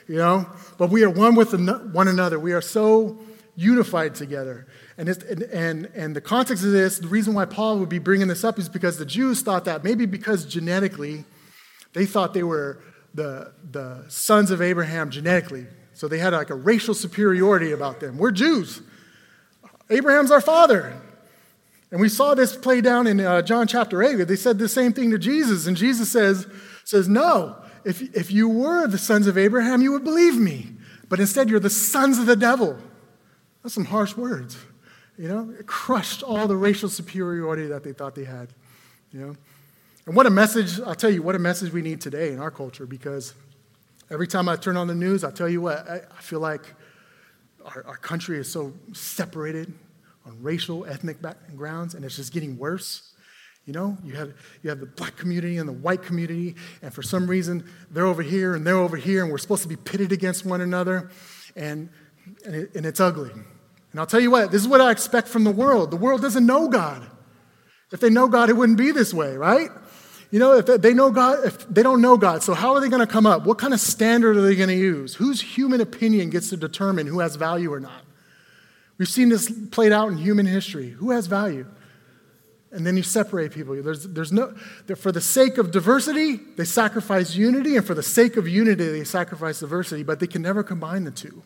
You 0.06 0.18
know, 0.18 0.46
but 0.78 0.90
we 0.90 1.04
are 1.06 1.10
one 1.10 1.34
with 1.34 1.54
one 1.94 2.10
another. 2.10 2.38
We 2.38 2.52
are 2.52 2.62
so 2.62 3.18
unified 3.56 4.16
together. 4.16 4.68
And, 4.98 5.08
and, 5.08 5.44
and, 5.44 5.86
and 5.96 6.14
the 6.14 6.20
context 6.20 6.66
of 6.66 6.72
this, 6.72 7.00
the 7.00 7.08
reason 7.08 7.34
why 7.34 7.46
Paul 7.46 7.80
would 7.80 7.88
be 7.88 8.00
bringing 8.00 8.28
this 8.28 8.44
up 8.44 8.60
is 8.60 8.68
because 8.68 8.98
the 8.98 9.06
Jews 9.06 9.42
thought 9.42 9.64
that 9.64 9.82
maybe 9.82 10.06
because 10.06 10.46
genetically, 10.46 11.24
they 11.94 12.06
thought 12.06 12.34
they 12.34 12.44
were 12.44 12.84
the, 13.14 13.54
the 13.72 14.04
sons 14.10 14.52
of 14.52 14.62
Abraham 14.62 15.10
genetically. 15.10 15.68
So 15.94 16.10
they 16.10 16.18
had 16.18 16.34
like 16.34 16.50
a 16.50 16.56
racial 16.56 16.94
superiority 16.94 17.72
about 17.72 18.02
them. 18.02 18.18
We're 18.18 18.32
Jews. 18.32 18.82
Abraham's 19.90 20.32
our 20.32 20.42
father. 20.42 21.00
And 21.94 22.02
we 22.02 22.10
saw 22.10 22.34
this 22.34 22.58
play 22.58 22.82
down 22.82 23.08
in 23.08 23.22
uh, 23.22 23.42
John 23.42 23.68
chapter 23.68 24.04
8. 24.04 24.28
They 24.28 24.36
said 24.36 24.60
the 24.60 24.68
same 24.68 24.92
thing 24.92 25.12
to 25.12 25.18
Jesus. 25.18 25.68
And 25.68 25.78
Jesus 25.78 26.12
says, 26.12 26.46
says 26.84 27.08
No, 27.08 27.56
if, 27.86 28.02
if 28.14 28.32
you 28.32 28.50
were 28.50 28.86
the 28.88 28.98
sons 28.98 29.28
of 29.28 29.38
Abraham, 29.38 29.82
you 29.82 29.94
would 29.94 30.04
believe 30.04 30.36
me. 30.36 30.72
But 31.08 31.22
instead, 31.22 31.50
you're 31.50 31.62
the 31.62 31.70
sons 31.70 32.20
of 32.20 32.26
the 32.26 32.36
devil. 32.36 32.78
That's 33.62 33.76
some 33.76 33.86
harsh 33.86 34.18
words. 34.18 34.58
You 35.18 35.30
know, 35.30 35.54
it 35.58 35.68
crushed 35.68 36.24
all 36.24 36.48
the 36.48 36.58
racial 36.58 36.90
superiority 36.90 37.68
that 37.68 37.86
they 37.86 37.94
thought 37.94 38.16
they 38.16 38.26
had. 38.26 38.50
You 39.14 39.20
know? 39.20 39.36
And 40.06 40.16
what 40.16 40.26
a 40.26 40.32
message, 40.32 40.82
I'll 40.82 40.96
tell 40.96 41.12
you, 41.12 41.22
what 41.22 41.36
a 41.36 41.40
message 41.40 41.72
we 41.72 41.82
need 41.82 42.02
today 42.02 42.34
in 42.34 42.40
our 42.40 42.52
culture 42.52 42.86
because 42.86 43.34
Every 44.14 44.28
time 44.28 44.50
I 44.50 44.56
turn 44.56 44.78
on 44.78 44.86
the 44.88 44.94
news, 44.94 45.24
I'll 45.24 45.32
tell 45.32 45.50
you 45.50 45.62
what, 45.62 45.90
I, 45.90 46.02
I 46.16 46.22
feel 46.22 46.40
like 46.40 46.74
our, 47.66 47.84
our 47.88 47.98
country 47.98 48.38
is 48.38 48.52
so 48.52 48.74
separated 48.92 49.74
on 50.26 50.42
racial, 50.42 50.86
ethnic 50.86 51.22
backgrounds, 51.22 51.94
and 51.94 52.06
it's 52.06 52.16
just 52.16 52.34
getting 52.34 52.58
worse. 52.58 53.12
You 53.66 53.74
know, 53.74 53.98
you 54.04 54.14
have, 54.16 54.34
you 54.62 54.70
have 54.70 54.80
the 54.82 54.86
black 54.86 55.16
community 55.16 55.58
and 55.58 55.68
the 55.68 55.74
white 55.74 56.04
community, 56.04 56.56
and 56.82 56.94
for 56.94 57.02
some 57.02 57.28
reason, 57.28 57.64
they're 57.90 58.06
over 58.06 58.22
here 58.22 58.56
and 58.56 58.68
they're 58.68 58.76
over 58.76 58.98
here, 58.98 59.24
and 59.24 59.32
we're 59.32 59.38
supposed 59.38 59.64
to 59.64 59.70
be 59.70 59.78
pitted 59.78 60.12
against 60.12 60.46
one 60.46 60.60
another, 60.60 61.10
and, 61.56 61.90
and, 62.46 62.56
it, 62.56 62.76
and 62.76 62.86
it's 62.86 63.00
ugly. 63.00 63.32
And 63.32 64.00
I'll 64.00 64.06
tell 64.08 64.20
you 64.20 64.32
what, 64.32 64.52
this 64.52 64.62
is 64.62 64.68
what 64.68 64.82
I 64.82 64.92
expect 64.92 65.28
from 65.28 65.44
the 65.44 65.52
world. 65.52 65.92
The 65.92 65.98
world 65.98 66.22
doesn't 66.22 66.46
know 66.46 66.68
God. 66.68 67.10
If 67.92 68.00
they 68.00 68.10
know 68.10 68.28
God, 68.28 68.50
it 68.50 68.54
wouldn't 68.54 68.78
be 68.78 68.92
this 68.92 69.14
way, 69.14 69.38
right? 69.38 69.70
You 70.32 70.40
know, 70.40 70.58
if 70.58 70.66
they 70.66 70.94
know 70.96 71.12
God, 71.12 71.46
if 71.46 71.70
they 71.70 71.84
don't 71.84 72.02
know 72.02 72.18
God, 72.18 72.42
so 72.42 72.56
how 72.56 72.74
are 72.74 72.82
they 72.82 72.90
going 72.90 73.06
to 73.06 73.08
come 73.08 73.28
up? 73.28 73.46
What 73.46 73.60
kind 73.60 73.72
of 73.72 73.80
standard 73.80 74.36
are 74.36 74.42
they 74.42 74.56
going 74.56 74.70
to 74.70 74.76
use? 74.76 75.14
Whose 75.14 75.40
human 75.40 75.80
opinion 75.80 76.32
gets 76.32 76.50
to 76.50 76.58
determine 76.58 77.06
who 77.06 77.20
has 77.20 77.36
value 77.36 77.72
or 77.72 77.80
not? 77.80 78.03
We've 78.98 79.10
seen 79.10 79.30
this 79.30 79.52
played 79.72 79.92
out 79.92 80.10
in 80.10 80.18
human 80.18 80.46
history. 80.46 80.90
Who 80.90 81.12
has 81.12 81.28
value? 81.28 81.66
And 82.72 82.86
then 82.86 82.98
you 82.98 83.04
separate 83.04 83.52
people. 83.52 83.82
There's, 83.82 84.04
there's 84.04 84.32
no, 84.32 84.56
for 84.96 85.12
the 85.12 85.22
sake 85.22 85.58
of 85.60 85.72
diversity, 85.72 86.38
they 86.58 86.66
sacrifice 86.66 87.36
unity, 87.36 87.78
and 87.78 87.86
for 87.86 87.94
the 87.94 88.04
sake 88.04 88.36
of 88.36 88.48
unity, 88.48 88.86
they 88.86 89.04
sacrifice 89.04 89.60
diversity, 89.60 90.02
but 90.02 90.20
they 90.20 90.28
can 90.28 90.42
never 90.42 90.64
combine 90.64 91.04
the 91.04 91.12
two. 91.12 91.44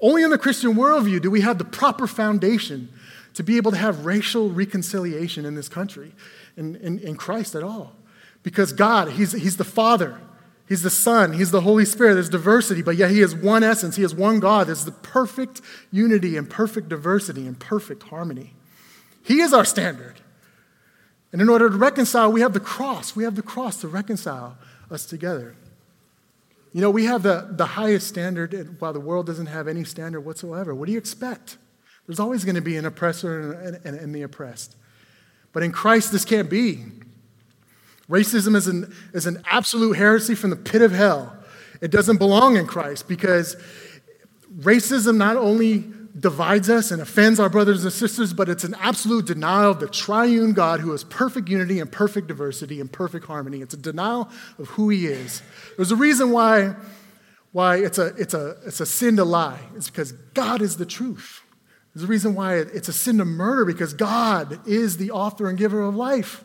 Only 0.00 0.22
in 0.22 0.30
the 0.30 0.38
Christian 0.38 0.74
worldview 0.74 1.20
do 1.20 1.30
we 1.30 1.40
have 1.40 1.58
the 1.58 1.64
proper 1.64 2.06
foundation 2.06 2.88
to 3.34 3.42
be 3.42 3.56
able 3.56 3.72
to 3.72 3.76
have 3.76 4.04
racial 4.04 4.50
reconciliation 4.50 5.44
in 5.44 5.54
this 5.54 5.68
country 5.68 6.12
in, 6.56 6.76
in, 6.76 6.98
in 7.00 7.16
Christ 7.16 7.54
at 7.54 7.62
all. 7.62 7.96
Because 8.42 8.72
God, 8.72 9.10
he's, 9.10 9.32
he's 9.32 9.56
the 9.56 9.64
Father. 9.64 10.20
He's 10.68 10.82
the 10.82 10.90
Son. 10.90 11.32
He's 11.32 11.50
the 11.50 11.62
Holy 11.62 11.86
Spirit. 11.86 12.14
There's 12.14 12.28
diversity, 12.28 12.82
but 12.82 12.96
yet 12.96 13.10
He 13.10 13.20
is 13.20 13.34
one 13.34 13.64
essence. 13.64 13.96
He 13.96 14.02
is 14.02 14.14
one 14.14 14.38
God. 14.38 14.66
There's 14.66 14.84
the 14.84 14.92
perfect 14.92 15.62
unity 15.90 16.36
and 16.36 16.48
perfect 16.48 16.88
diversity 16.90 17.46
and 17.46 17.58
perfect 17.58 18.02
harmony. 18.04 18.54
He 19.22 19.40
is 19.40 19.52
our 19.52 19.64
standard. 19.64 20.20
And 21.32 21.42
in 21.42 21.48
order 21.48 21.68
to 21.68 21.76
reconcile, 21.76 22.32
we 22.32 22.40
have 22.40 22.52
the 22.52 22.60
cross. 22.60 23.16
We 23.16 23.24
have 23.24 23.34
the 23.34 23.42
cross 23.42 23.80
to 23.80 23.88
reconcile 23.88 24.58
us 24.90 25.06
together. 25.06 25.56
You 26.72 26.82
know, 26.82 26.90
we 26.90 27.06
have 27.06 27.22
the, 27.22 27.48
the 27.50 27.66
highest 27.66 28.06
standard 28.06 28.80
while 28.80 28.92
the 28.92 29.00
world 29.00 29.26
doesn't 29.26 29.46
have 29.46 29.68
any 29.68 29.84
standard 29.84 30.20
whatsoever. 30.20 30.74
What 30.74 30.86
do 30.86 30.92
you 30.92 30.98
expect? 30.98 31.56
There's 32.06 32.20
always 32.20 32.44
going 32.44 32.54
to 32.54 32.62
be 32.62 32.76
an 32.76 32.86
oppressor 32.86 33.52
and, 33.52 33.80
and, 33.84 33.96
and 33.96 34.14
the 34.14 34.22
oppressed. 34.22 34.76
But 35.52 35.62
in 35.62 35.72
Christ, 35.72 36.12
this 36.12 36.24
can't 36.24 36.48
be. 36.48 36.84
Racism 38.08 38.56
is 38.56 38.66
an, 38.66 38.94
is 39.12 39.26
an 39.26 39.42
absolute 39.46 39.96
heresy 39.96 40.34
from 40.34 40.50
the 40.50 40.56
pit 40.56 40.82
of 40.82 40.92
hell. 40.92 41.36
It 41.80 41.90
doesn't 41.90 42.16
belong 42.16 42.56
in 42.56 42.66
Christ 42.66 43.06
because 43.06 43.56
racism 44.60 45.16
not 45.16 45.36
only 45.36 45.84
divides 46.18 46.68
us 46.68 46.90
and 46.90 47.00
offends 47.00 47.38
our 47.38 47.48
brothers 47.48 47.84
and 47.84 47.92
sisters, 47.92 48.32
but 48.32 48.48
it's 48.48 48.64
an 48.64 48.74
absolute 48.80 49.26
denial 49.26 49.70
of 49.70 49.80
the 49.80 49.88
triune 49.88 50.52
God 50.52 50.80
who 50.80 50.92
is 50.92 51.04
perfect 51.04 51.48
unity 51.48 51.78
and 51.78 51.90
perfect 51.90 52.26
diversity 52.26 52.80
and 52.80 52.90
perfect 52.90 53.26
harmony. 53.26 53.60
It's 53.60 53.74
a 53.74 53.78
denial 53.78 54.28
of 54.58 54.68
who 54.68 54.88
he 54.88 55.06
is. 55.06 55.42
There's 55.76 55.92
a 55.92 55.96
reason 55.96 56.30
why, 56.30 56.74
why 57.52 57.76
it's, 57.76 57.98
a, 57.98 58.06
it's, 58.16 58.34
a, 58.34 58.56
it's 58.66 58.80
a 58.80 58.86
sin 58.86 59.16
to 59.16 59.24
lie. 59.24 59.60
It's 59.76 59.90
because 59.90 60.12
God 60.12 60.62
is 60.62 60.76
the 60.76 60.86
truth. 60.86 61.42
There's 61.94 62.04
a 62.04 62.08
reason 62.08 62.34
why 62.34 62.56
it's 62.56 62.88
a 62.88 62.92
sin 62.92 63.18
to 63.18 63.24
murder 63.24 63.64
because 63.64 63.92
God 63.92 64.66
is 64.66 64.96
the 64.96 65.10
author 65.10 65.48
and 65.48 65.58
giver 65.58 65.82
of 65.82 65.94
life. 65.94 66.44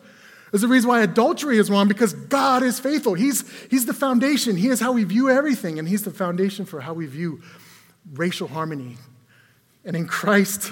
There's 0.54 0.62
a 0.62 0.68
reason 0.68 0.88
why 0.88 1.02
adultery 1.02 1.58
is 1.58 1.72
wrong 1.72 1.88
because 1.88 2.14
God 2.14 2.62
is 2.62 2.80
faithful. 2.80 3.16
He's, 3.16 3.44
he's 3.72 3.88
the 3.88 3.94
foundation. 3.94 4.56
He 4.56 4.68
is 4.68 4.80
how 4.80 4.92
we 4.92 5.04
view 5.04 5.32
everything, 5.32 5.80
and 5.80 5.90
He's 5.90 6.04
the 6.04 6.12
foundation 6.12 6.66
for 6.66 6.80
how 6.80 6.94
we 6.94 7.08
view 7.08 7.42
racial 8.14 8.48
harmony. 8.48 8.98
And 9.84 9.96
in 9.96 10.06
Christ, 10.06 10.72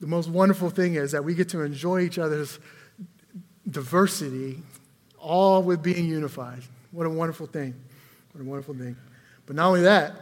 the 0.00 0.08
most 0.08 0.28
wonderful 0.28 0.68
thing 0.68 0.96
is 0.96 1.12
that 1.12 1.24
we 1.24 1.36
get 1.36 1.50
to 1.50 1.62
enjoy 1.62 2.00
each 2.00 2.18
other's 2.18 2.58
diversity, 3.70 4.62
all 5.16 5.62
with 5.62 5.80
being 5.80 6.06
unified. 6.06 6.62
What 6.90 7.06
a 7.06 7.10
wonderful 7.10 7.46
thing. 7.46 7.76
What 8.32 8.40
a 8.40 8.44
wonderful 8.44 8.74
thing. 8.74 8.96
But 9.46 9.54
not 9.54 9.68
only 9.68 9.82
that, 9.82 10.12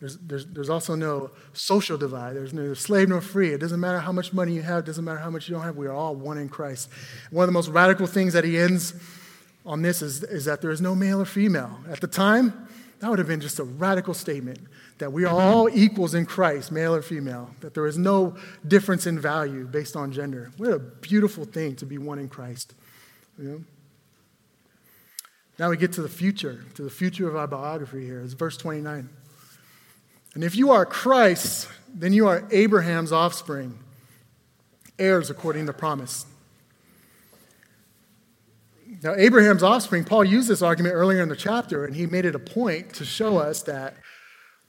there's, 0.00 0.18
there's, 0.18 0.46
there's 0.46 0.70
also 0.70 0.94
no 0.94 1.30
social 1.52 1.96
divide. 1.96 2.36
There's 2.36 2.52
neither 2.52 2.74
slave 2.74 3.08
nor 3.08 3.20
free. 3.20 3.52
It 3.52 3.60
doesn't 3.60 3.80
matter 3.80 4.00
how 4.00 4.12
much 4.12 4.32
money 4.32 4.52
you 4.52 4.62
have, 4.62 4.80
it 4.80 4.86
doesn't 4.86 5.04
matter 5.04 5.18
how 5.18 5.30
much 5.30 5.48
you 5.48 5.54
don't 5.54 5.64
have. 5.64 5.76
We 5.76 5.86
are 5.86 5.92
all 5.92 6.14
one 6.14 6.38
in 6.38 6.48
Christ. 6.48 6.88
One 7.30 7.44
of 7.44 7.48
the 7.48 7.52
most 7.52 7.68
radical 7.68 8.06
things 8.06 8.32
that 8.32 8.44
he 8.44 8.58
ends 8.58 8.94
on 9.64 9.82
this 9.82 10.02
is, 10.02 10.22
is 10.22 10.44
that 10.44 10.60
there 10.60 10.70
is 10.70 10.80
no 10.80 10.94
male 10.94 11.20
or 11.20 11.24
female. 11.24 11.80
At 11.88 12.00
the 12.00 12.06
time, 12.06 12.68
that 13.00 13.08
would 13.08 13.18
have 13.18 13.28
been 13.28 13.40
just 13.40 13.58
a 13.58 13.64
radical 13.64 14.14
statement 14.14 14.58
that 14.98 15.12
we 15.12 15.24
are 15.24 15.40
all 15.40 15.68
equals 15.68 16.14
in 16.14 16.24
Christ, 16.24 16.70
male 16.70 16.94
or 16.94 17.02
female, 17.02 17.50
that 17.60 17.74
there 17.74 17.86
is 17.86 17.98
no 17.98 18.36
difference 18.66 19.06
in 19.06 19.18
value 19.18 19.66
based 19.66 19.96
on 19.96 20.12
gender. 20.12 20.52
What 20.56 20.70
a 20.70 20.78
beautiful 20.78 21.44
thing 21.44 21.76
to 21.76 21.86
be 21.86 21.98
one 21.98 22.18
in 22.18 22.28
Christ. 22.28 22.74
You 23.38 23.44
know? 23.44 23.64
Now 25.58 25.70
we 25.70 25.76
get 25.76 25.92
to 25.94 26.02
the 26.02 26.08
future, 26.08 26.64
to 26.74 26.82
the 26.82 26.90
future 26.90 27.28
of 27.28 27.36
our 27.36 27.46
biography 27.46 28.04
here. 28.04 28.20
It's 28.20 28.34
verse 28.34 28.56
29. 28.56 29.08
And 30.34 30.42
if 30.42 30.56
you 30.56 30.72
are 30.72 30.84
Christ, 30.84 31.68
then 31.94 32.12
you 32.12 32.26
are 32.26 32.46
Abraham's 32.50 33.12
offspring, 33.12 33.78
heirs 34.98 35.30
according 35.30 35.66
to 35.66 35.72
promise. 35.72 36.26
Now, 39.02 39.14
Abraham's 39.16 39.62
offspring, 39.62 40.04
Paul 40.04 40.24
used 40.24 40.48
this 40.48 40.62
argument 40.62 40.94
earlier 40.94 41.22
in 41.22 41.28
the 41.28 41.36
chapter, 41.36 41.84
and 41.84 41.94
he 41.94 42.06
made 42.06 42.24
it 42.24 42.34
a 42.34 42.38
point 42.38 42.94
to 42.94 43.04
show 43.04 43.36
us 43.36 43.62
that 43.62 43.96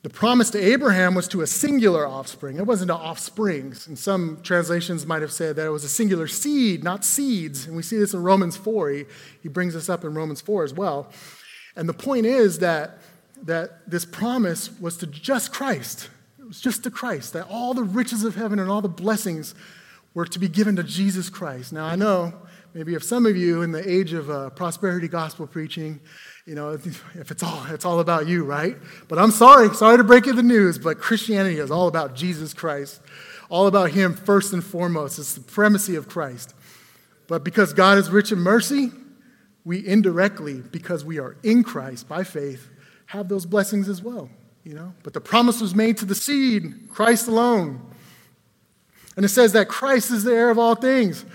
the 0.04 0.10
promise 0.12 0.51
to 0.51 0.60
Abraham 0.62 1.15
was 1.15 1.28
to 1.30 1.41
a 1.41 1.47
singular 1.47 2.06
offspring. 2.06 2.58
It 2.58 2.67
wasn't 2.67 2.89
to 2.89 2.95
offsprings. 2.95 3.88
And 3.88 3.97
some 3.97 4.39
translations 4.43 5.04
might 5.04 5.23
have 5.23 5.32
said 5.32 5.56
that 5.56 5.65
it 5.65 5.69
was 5.69 5.84
a 5.84 5.89
singular 5.89 6.28
seed, 6.28 6.84
not 6.84 7.04
seeds. 7.04 7.65
And 7.65 7.75
we 7.75 7.82
see 7.82 7.97
this 7.97 8.13
in 8.13 8.21
Romans 8.21 8.56
4. 8.56 8.89
He, 8.89 9.06
he 9.41 9.49
brings 9.49 9.73
this 9.73 9.89
up 9.89 10.04
in 10.04 10.13
Romans 10.13 10.41
4 10.41 10.63
as 10.63 10.75
well. 10.75 11.12
And 11.75 11.89
the 11.89 11.93
point 11.93 12.28
is 12.28 12.60
that 12.60 12.99
that 13.45 13.89
this 13.89 14.05
promise 14.05 14.69
was 14.79 14.97
to 14.97 15.08
just 15.08 15.53
Christ. 15.53 16.10
It 16.39 16.45
was 16.45 16.60
just 16.60 16.84
to 16.84 16.91
Christ, 16.91 17.34
that 17.34 17.47
all 17.49 17.73
the 17.73 17.84
riches 17.84 18.23
of 18.23 18.36
heaven 18.36 18.60
and 18.60 18.69
all 18.69 18.81
the 18.81 18.89
blessings 18.89 19.55
were 20.13 20.25
to 20.25 20.39
be 20.39 20.47
given 20.47 20.75
to 20.77 20.84
Jesus 20.84 21.29
Christ. 21.29 21.73
Now, 21.73 21.86
I 21.86 21.95
know 21.95 22.34
maybe 22.73 22.93
if 22.93 23.03
some 23.03 23.25
of 23.25 23.36
you 23.36 23.62
in 23.62 23.71
the 23.71 23.89
age 23.89 24.13
of 24.13 24.29
uh, 24.29 24.49
prosperity 24.51 25.08
gospel 25.08 25.47
preaching, 25.47 25.99
you 26.45 26.55
know, 26.55 26.71
if 26.71 27.31
it's 27.31 27.43
all, 27.43 27.65
it's 27.69 27.86
all 27.86 27.99
about 27.99 28.27
you, 28.27 28.43
right? 28.43 28.77
But 29.08 29.17
I'm 29.17 29.31
sorry, 29.31 29.73
sorry 29.75 29.97
to 29.97 30.03
break 30.03 30.25
you 30.25 30.34
the 30.34 30.43
news, 30.43 30.77
but 30.77 30.99
Christianity 30.99 31.58
is 31.58 31.71
all 31.71 31.88
about 31.88 32.15
Jesus 32.15 32.53
Christ, 32.53 33.01
all 33.49 33.67
about 33.67 33.91
Him 33.91 34.13
first 34.13 34.53
and 34.53 34.63
foremost. 34.63 35.19
It's 35.19 35.34
the 35.34 35.41
supremacy 35.41 35.95
of 35.95 36.08
Christ. 36.08 36.53
But 37.27 37.43
because 37.43 37.73
God 37.73 37.97
is 37.97 38.10
rich 38.10 38.31
in 38.31 38.39
mercy, 38.39 38.91
we 39.63 39.86
indirectly, 39.86 40.62
because 40.62 41.03
we 41.03 41.17
are 41.17 41.36
in 41.43 41.63
Christ 41.63 42.08
by 42.08 42.23
faith, 42.23 42.69
have 43.06 43.30
those 43.30 43.46
blessings 43.46 43.88
as 43.89 44.02
well, 44.02 44.30
you 44.63 44.74
know. 44.74 44.94
But 45.04 45.13
the 45.13 45.22
promise 45.22 45.62
was 45.62 45.76
made 45.76 45.98
to 45.98 46.06
the 46.06 46.15
seed, 46.15 46.89
Christ 46.89 47.28
alone. 47.28 47.82
And 49.15 49.24
it 49.24 49.30
says 49.30 49.54
that 49.54 49.68
Christ 49.68 50.12
is 50.12 50.24
the 50.24 50.34
heir 50.34 50.50
of 50.50 50.58
all 50.58 50.76
things. 50.76 51.26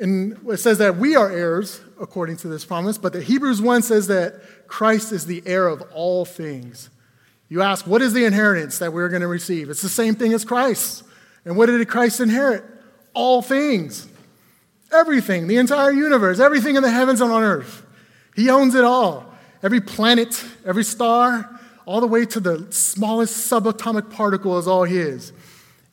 And 0.00 0.38
it 0.48 0.58
says 0.58 0.78
that 0.78 0.96
we 0.96 1.16
are 1.16 1.30
heirs 1.30 1.80
according 2.00 2.36
to 2.38 2.48
this 2.48 2.64
promise, 2.64 2.98
but 2.98 3.12
the 3.12 3.22
Hebrews 3.22 3.60
1 3.62 3.82
says 3.82 4.06
that 4.08 4.66
Christ 4.66 5.12
is 5.12 5.26
the 5.26 5.42
heir 5.46 5.68
of 5.68 5.82
all 5.92 6.24
things. 6.24 6.90
You 7.48 7.62
ask, 7.62 7.86
what 7.86 8.02
is 8.02 8.12
the 8.12 8.24
inheritance 8.24 8.78
that 8.78 8.92
we're 8.92 9.08
going 9.08 9.22
to 9.22 9.28
receive? 9.28 9.70
It's 9.70 9.82
the 9.82 9.88
same 9.88 10.14
thing 10.14 10.32
as 10.32 10.44
Christ. 10.44 11.04
And 11.44 11.56
what 11.56 11.66
did 11.66 11.86
Christ 11.88 12.20
inherit? 12.20 12.64
All 13.12 13.42
things. 13.42 14.08
Everything, 14.92 15.46
the 15.46 15.56
entire 15.56 15.90
universe, 15.90 16.40
everything 16.40 16.76
in 16.76 16.82
the 16.82 16.90
heavens 16.90 17.20
and 17.20 17.30
on 17.30 17.42
earth. 17.42 17.84
He 18.34 18.50
owns 18.50 18.74
it 18.74 18.84
all. 18.84 19.32
Every 19.62 19.80
planet, 19.80 20.44
every 20.64 20.84
star, 20.84 21.60
all 21.86 22.00
the 22.00 22.06
way 22.06 22.24
to 22.26 22.40
the 22.40 22.66
smallest 22.70 23.50
subatomic 23.50 24.10
particle 24.10 24.58
is 24.58 24.66
all 24.66 24.84
His. 24.84 25.32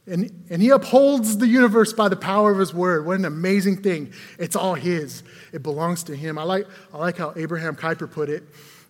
And, 0.07 0.45
and 0.49 0.61
He 0.61 0.69
upholds 0.69 1.37
the 1.37 1.47
universe 1.47 1.93
by 1.93 2.09
the 2.09 2.15
power 2.15 2.51
of 2.51 2.59
His 2.59 2.73
word. 2.73 3.05
What 3.05 3.19
an 3.19 3.25
amazing 3.25 3.81
thing. 3.81 4.13
It's 4.39 4.55
all 4.55 4.75
His, 4.75 5.23
it 5.51 5.63
belongs 5.63 6.03
to 6.05 6.15
Him. 6.15 6.37
I 6.37 6.43
like, 6.43 6.67
I 6.93 6.97
like 6.97 7.17
how 7.17 7.33
Abraham 7.35 7.75
Kuyper 7.75 8.09
put 8.09 8.29
it. 8.29 8.43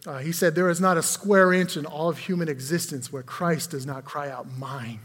Uh, 0.06 0.18
he 0.18 0.32
said, 0.32 0.56
There 0.56 0.70
is 0.70 0.82
not 0.82 0.98
a 0.98 1.04
square 1.04 1.54
inch 1.54 1.78
in 1.78 1.86
all 1.86 2.10
of 2.10 2.18
human 2.18 2.50
existence 2.50 3.12
where 3.12 3.24
Christ 3.24 3.72
does 3.72 3.86
not 3.86 4.06
cry 4.06 4.30
out, 4.30 4.48
Mine. 4.58 5.00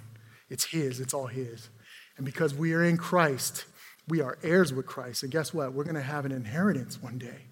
It's 0.49 0.65
His, 0.65 1.01
it's 1.01 1.12
all 1.12 1.27
His. 1.27 1.69
And 2.17 2.25
because 2.25 2.55
we 2.55 2.73
are 2.73 2.83
in 2.83 2.97
Christ, 2.97 3.67
we 4.09 4.21
are 4.21 4.39
heirs 4.43 4.73
with 4.73 4.87
Christ. 4.87 5.23
And 5.23 5.33
guess 5.33 5.53
what? 5.53 5.73
We're 5.73 5.85
going 5.85 5.97
to 5.97 6.03
have 6.03 6.25
an 6.25 6.33
inheritance 6.33 7.03
one 7.03 7.19
day. 7.19 7.47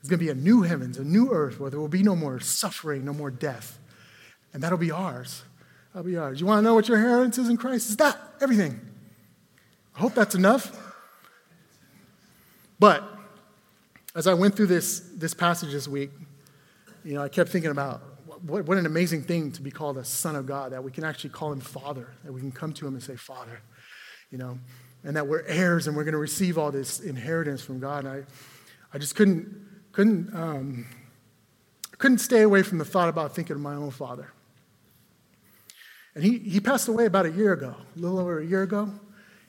There's 0.00 0.10
going 0.10 0.20
to 0.20 0.24
be 0.24 0.30
a 0.30 0.34
new 0.34 0.62
heavens, 0.62 0.96
a 0.98 1.04
new 1.04 1.32
earth 1.32 1.58
where 1.58 1.70
there 1.70 1.80
will 1.80 1.88
be 1.88 2.02
no 2.02 2.14
more 2.14 2.38
suffering, 2.40 3.04
no 3.04 3.12
more 3.12 3.30
death. 3.30 3.78
And 4.52 4.62
that'll 4.62 4.78
be 4.78 4.92
ours. 4.92 5.42
That'll 5.92 6.08
be 6.08 6.16
ours. 6.16 6.40
You 6.40 6.46
want 6.46 6.58
to 6.58 6.62
know 6.62 6.74
what 6.74 6.88
your 6.88 6.98
inheritance 6.98 7.38
is 7.38 7.48
in 7.48 7.56
Christ? 7.56 7.90
Is 7.90 7.96
that 7.96 8.16
everything? 8.40 8.80
I 9.96 10.00
hope 10.00 10.14
that's 10.14 10.34
enough. 10.34 10.94
But 12.78 13.02
as 14.14 14.26
I 14.26 14.34
went 14.34 14.54
through 14.54 14.66
this, 14.66 15.00
this 15.16 15.34
passage 15.34 15.72
this 15.72 15.88
week, 15.88 16.10
you 17.04 17.14
know, 17.14 17.22
I 17.22 17.28
kept 17.28 17.50
thinking 17.50 17.70
about 17.70 18.02
what, 18.42 18.66
what 18.66 18.78
an 18.78 18.86
amazing 18.86 19.22
thing 19.22 19.50
to 19.52 19.62
be 19.62 19.70
called 19.70 19.98
a 19.98 20.04
son 20.04 20.36
of 20.36 20.46
God, 20.46 20.72
that 20.72 20.84
we 20.84 20.92
can 20.92 21.04
actually 21.04 21.30
call 21.30 21.52
him 21.52 21.60
Father, 21.60 22.08
that 22.24 22.32
we 22.32 22.40
can 22.40 22.52
come 22.52 22.72
to 22.74 22.86
him 22.86 22.94
and 22.94 23.02
say, 23.02 23.16
Father, 23.16 23.60
you 24.30 24.38
know, 24.38 24.58
and 25.04 25.16
that 25.16 25.26
we're 25.26 25.44
heirs 25.46 25.86
and 25.86 25.96
we're 25.96 26.04
going 26.04 26.12
to 26.12 26.18
receive 26.18 26.58
all 26.58 26.70
this 26.70 27.00
inheritance 27.00 27.62
from 27.62 27.80
God. 27.80 28.04
And 28.04 28.24
I, 28.24 28.94
I 28.94 28.98
just 28.98 29.16
couldn't 29.16 29.67
couldn't, 29.98 30.32
um, 30.32 30.86
couldn't 31.98 32.18
stay 32.18 32.42
away 32.42 32.62
from 32.62 32.78
the 32.78 32.84
thought 32.84 33.08
about 33.08 33.34
thinking 33.34 33.56
of 33.56 33.60
my 33.60 33.74
own 33.74 33.90
father. 33.90 34.30
And 36.14 36.22
he, 36.22 36.38
he 36.38 36.60
passed 36.60 36.86
away 36.86 37.06
about 37.06 37.26
a 37.26 37.32
year 37.32 37.52
ago, 37.52 37.74
a 37.96 37.98
little 37.98 38.20
over 38.20 38.38
a 38.38 38.46
year 38.46 38.62
ago. 38.62 38.92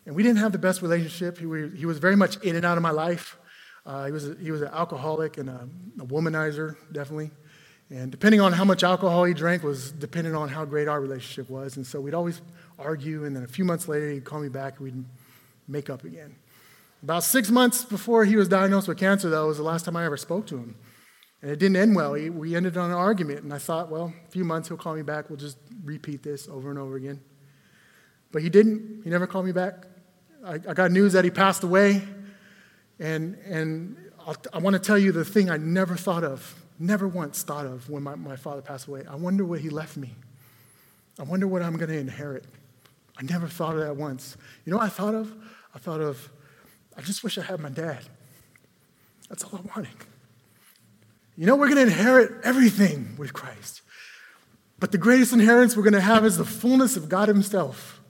And 0.07 0.15
we 0.15 0.23
didn't 0.23 0.39
have 0.39 0.51
the 0.51 0.57
best 0.57 0.81
relationship. 0.81 1.37
He, 1.37 1.45
he 1.77 1.85
was 1.85 1.99
very 1.99 2.15
much 2.15 2.37
in 2.37 2.55
and 2.55 2.65
out 2.65 2.77
of 2.77 2.81
my 2.81 2.89
life. 2.89 3.37
Uh, 3.85 4.07
he, 4.07 4.11
was 4.11 4.27
a, 4.27 4.35
he 4.41 4.49
was 4.49 4.63
an 4.63 4.69
alcoholic 4.69 5.37
and 5.37 5.49
a, 5.49 5.69
a 5.99 6.05
womanizer, 6.07 6.75
definitely. 6.91 7.29
And 7.91 8.09
depending 8.09 8.41
on 8.41 8.51
how 8.51 8.65
much 8.65 8.83
alcohol 8.83 9.25
he 9.25 9.35
drank 9.35 9.61
was 9.61 9.91
dependent 9.91 10.35
on 10.35 10.49
how 10.49 10.65
great 10.65 10.87
our 10.87 10.99
relationship 10.99 11.47
was. 11.47 11.77
And 11.77 11.85
so 11.85 12.01
we'd 12.01 12.15
always 12.15 12.41
argue, 12.79 13.25
and 13.25 13.35
then 13.35 13.43
a 13.43 13.47
few 13.47 13.65
months 13.65 13.87
later, 13.87 14.09
he'd 14.09 14.25
call 14.25 14.39
me 14.39 14.49
back 14.49 14.79
and 14.79 14.85
we'd 14.85 15.05
make 15.67 15.91
up 15.91 16.05
again. 16.05 16.35
About 17.01 17.23
six 17.23 17.49
months 17.49 17.83
before 17.83 18.25
he 18.25 18.35
was 18.35 18.47
diagnosed 18.47 18.87
with 18.87 18.97
cancer, 18.97 19.29
though, 19.29 19.47
was 19.47 19.57
the 19.57 19.63
last 19.63 19.85
time 19.85 19.95
I 19.95 20.05
ever 20.05 20.17
spoke 20.17 20.47
to 20.47 20.57
him. 20.57 20.75
And 21.41 21.49
it 21.49 21.59
didn't 21.59 21.77
end 21.77 21.95
well. 21.95 22.11
We 22.11 22.55
ended 22.55 22.75
on 22.75 22.91
an 22.91 22.97
argument, 22.97 23.43
and 23.43 23.53
I 23.53 23.57
thought, 23.57 23.89
well, 23.89 24.13
a 24.27 24.31
few 24.31 24.43
months, 24.43 24.67
he'll 24.67 24.77
call 24.77 24.95
me 24.95 25.03
back. 25.03 25.29
We'll 25.29 25.37
just 25.37 25.57
repeat 25.83 26.21
this 26.21 26.49
over 26.49 26.69
and 26.69 26.77
over 26.77 26.97
again. 26.97 27.21
But 28.31 28.41
he 28.41 28.49
didn't. 28.49 29.01
He 29.03 29.09
never 29.09 29.25
called 29.25 29.45
me 29.45 29.53
back. 29.53 29.85
I, 30.45 30.55
I 30.55 30.73
got 30.73 30.91
news 30.91 31.13
that 31.13 31.23
he 31.23 31.31
passed 31.31 31.63
away, 31.63 32.03
and, 32.99 33.35
and 33.45 33.95
I'll, 34.25 34.35
i 34.53 34.57
want 34.57 34.73
to 34.73 34.79
tell 34.79 34.97
you 34.97 35.11
the 35.11 35.25
thing 35.25 35.49
I 35.49 35.57
never 35.57 35.95
thought 35.95 36.23
of 36.23 36.55
never 36.79 37.07
once 37.07 37.43
thought 37.43 37.65
of 37.65 37.89
when 37.89 38.01
my, 38.01 38.15
my 38.15 38.37
father 38.37 38.61
passed 38.61 38.87
away, 38.87 39.03
I 39.07 39.15
wonder 39.15 39.45
what 39.45 39.59
he 39.59 39.69
left 39.69 39.97
me. 39.97 40.15
I 41.19 41.23
wonder 41.23 41.47
what 41.47 41.61
I'm 41.61 41.75
going 41.75 41.89
to 41.89 41.97
inherit. 41.97 42.45
I 43.17 43.23
never 43.23 43.47
thought 43.47 43.75
of 43.75 43.81
that 43.81 43.97
once. 43.97 44.37
You 44.65 44.71
know 44.71 44.77
what 44.77 44.85
I 44.85 44.89
thought 44.89 45.13
of? 45.13 45.35
I 45.75 45.79
thought 45.79 45.99
of, 45.99 46.31
I 46.99 47.01
just 47.01 47.23
wish 47.23 47.37
I 47.37 47.43
had 47.43 47.61
my 47.61 47.69
dad. 47.69 47.99
That's 49.29 49.45
all 49.45 49.51
I 49.55 49.61
wanted. 49.73 49.95
You 51.37 51.45
know, 51.45 51.55
we're 51.55 51.69
going 51.69 51.77
to 51.77 51.93
inherit 51.93 52.43
everything 52.43 53.15
with 53.17 53.31
Christ. 53.31 53.81
But 54.81 54.91
the 54.91 54.97
greatest 54.97 55.31
inheritance 55.31 55.77
we're 55.77 55.83
going 55.83 55.93
to 55.93 56.01
have 56.01 56.25
is 56.25 56.35
the 56.35 56.43
fullness 56.43 56.97
of 56.97 57.07
God 57.07 57.29
Himself. 57.29 58.01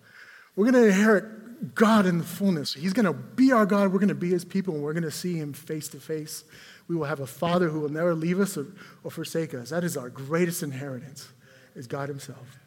We're 0.55 0.71
going 0.71 0.83
to 0.83 0.89
inherit 0.89 1.75
God 1.75 2.07
in 2.07 2.17
the 2.17 2.23
fullness. 2.23 2.73
He's 2.73 2.93
going 2.93 3.05
to 3.05 3.13
be 3.13 3.51
our 3.51 3.67
God. 3.67 3.93
We're 3.93 3.99
going 3.99 4.07
to 4.07 4.15
be 4.15 4.31
His 4.31 4.43
people, 4.43 4.73
and 4.73 4.81
we're 4.81 4.93
going 4.93 5.03
to 5.03 5.11
see 5.11 5.35
Him 5.35 5.53
face 5.53 5.87
to 5.89 5.99
face. 5.99 6.43
We 6.87 6.95
will 6.95 7.05
have 7.05 7.19
a 7.19 7.27
Father 7.27 7.69
who 7.69 7.81
will 7.81 7.89
never 7.89 8.15
leave 8.15 8.39
us 8.39 8.57
or, 8.57 8.65
or 9.03 9.11
forsake 9.11 9.53
us. 9.53 9.69
That 9.69 9.83
is 9.83 9.97
our 9.97 10.09
greatest 10.09 10.63
inheritance, 10.63 11.29
is 11.75 11.85
God 11.85 12.09
Himself. 12.09 12.57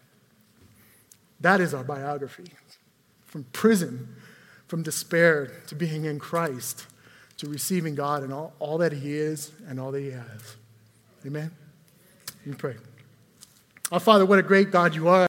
That 1.40 1.61
is 1.61 1.74
our 1.74 1.82
biography. 1.82 2.52
From 3.26 3.42
prison, 3.52 4.14
from 4.72 4.82
despair 4.82 5.52
to 5.66 5.74
being 5.74 6.06
in 6.06 6.18
Christ, 6.18 6.87
to 7.37 7.46
receiving 7.46 7.94
God 7.94 8.22
and 8.22 8.32
all, 8.32 8.54
all 8.58 8.78
that 8.78 8.90
He 8.90 9.12
is 9.12 9.52
and 9.68 9.78
all 9.78 9.92
that 9.92 10.00
He 10.00 10.12
has. 10.12 10.56
Amen? 11.26 11.50
Me 12.46 12.54
pray. 12.54 12.76
Our 13.92 14.00
Father, 14.00 14.24
what 14.24 14.38
a 14.38 14.42
great 14.42 14.70
God 14.70 14.94
you 14.94 15.08
are. 15.08 15.20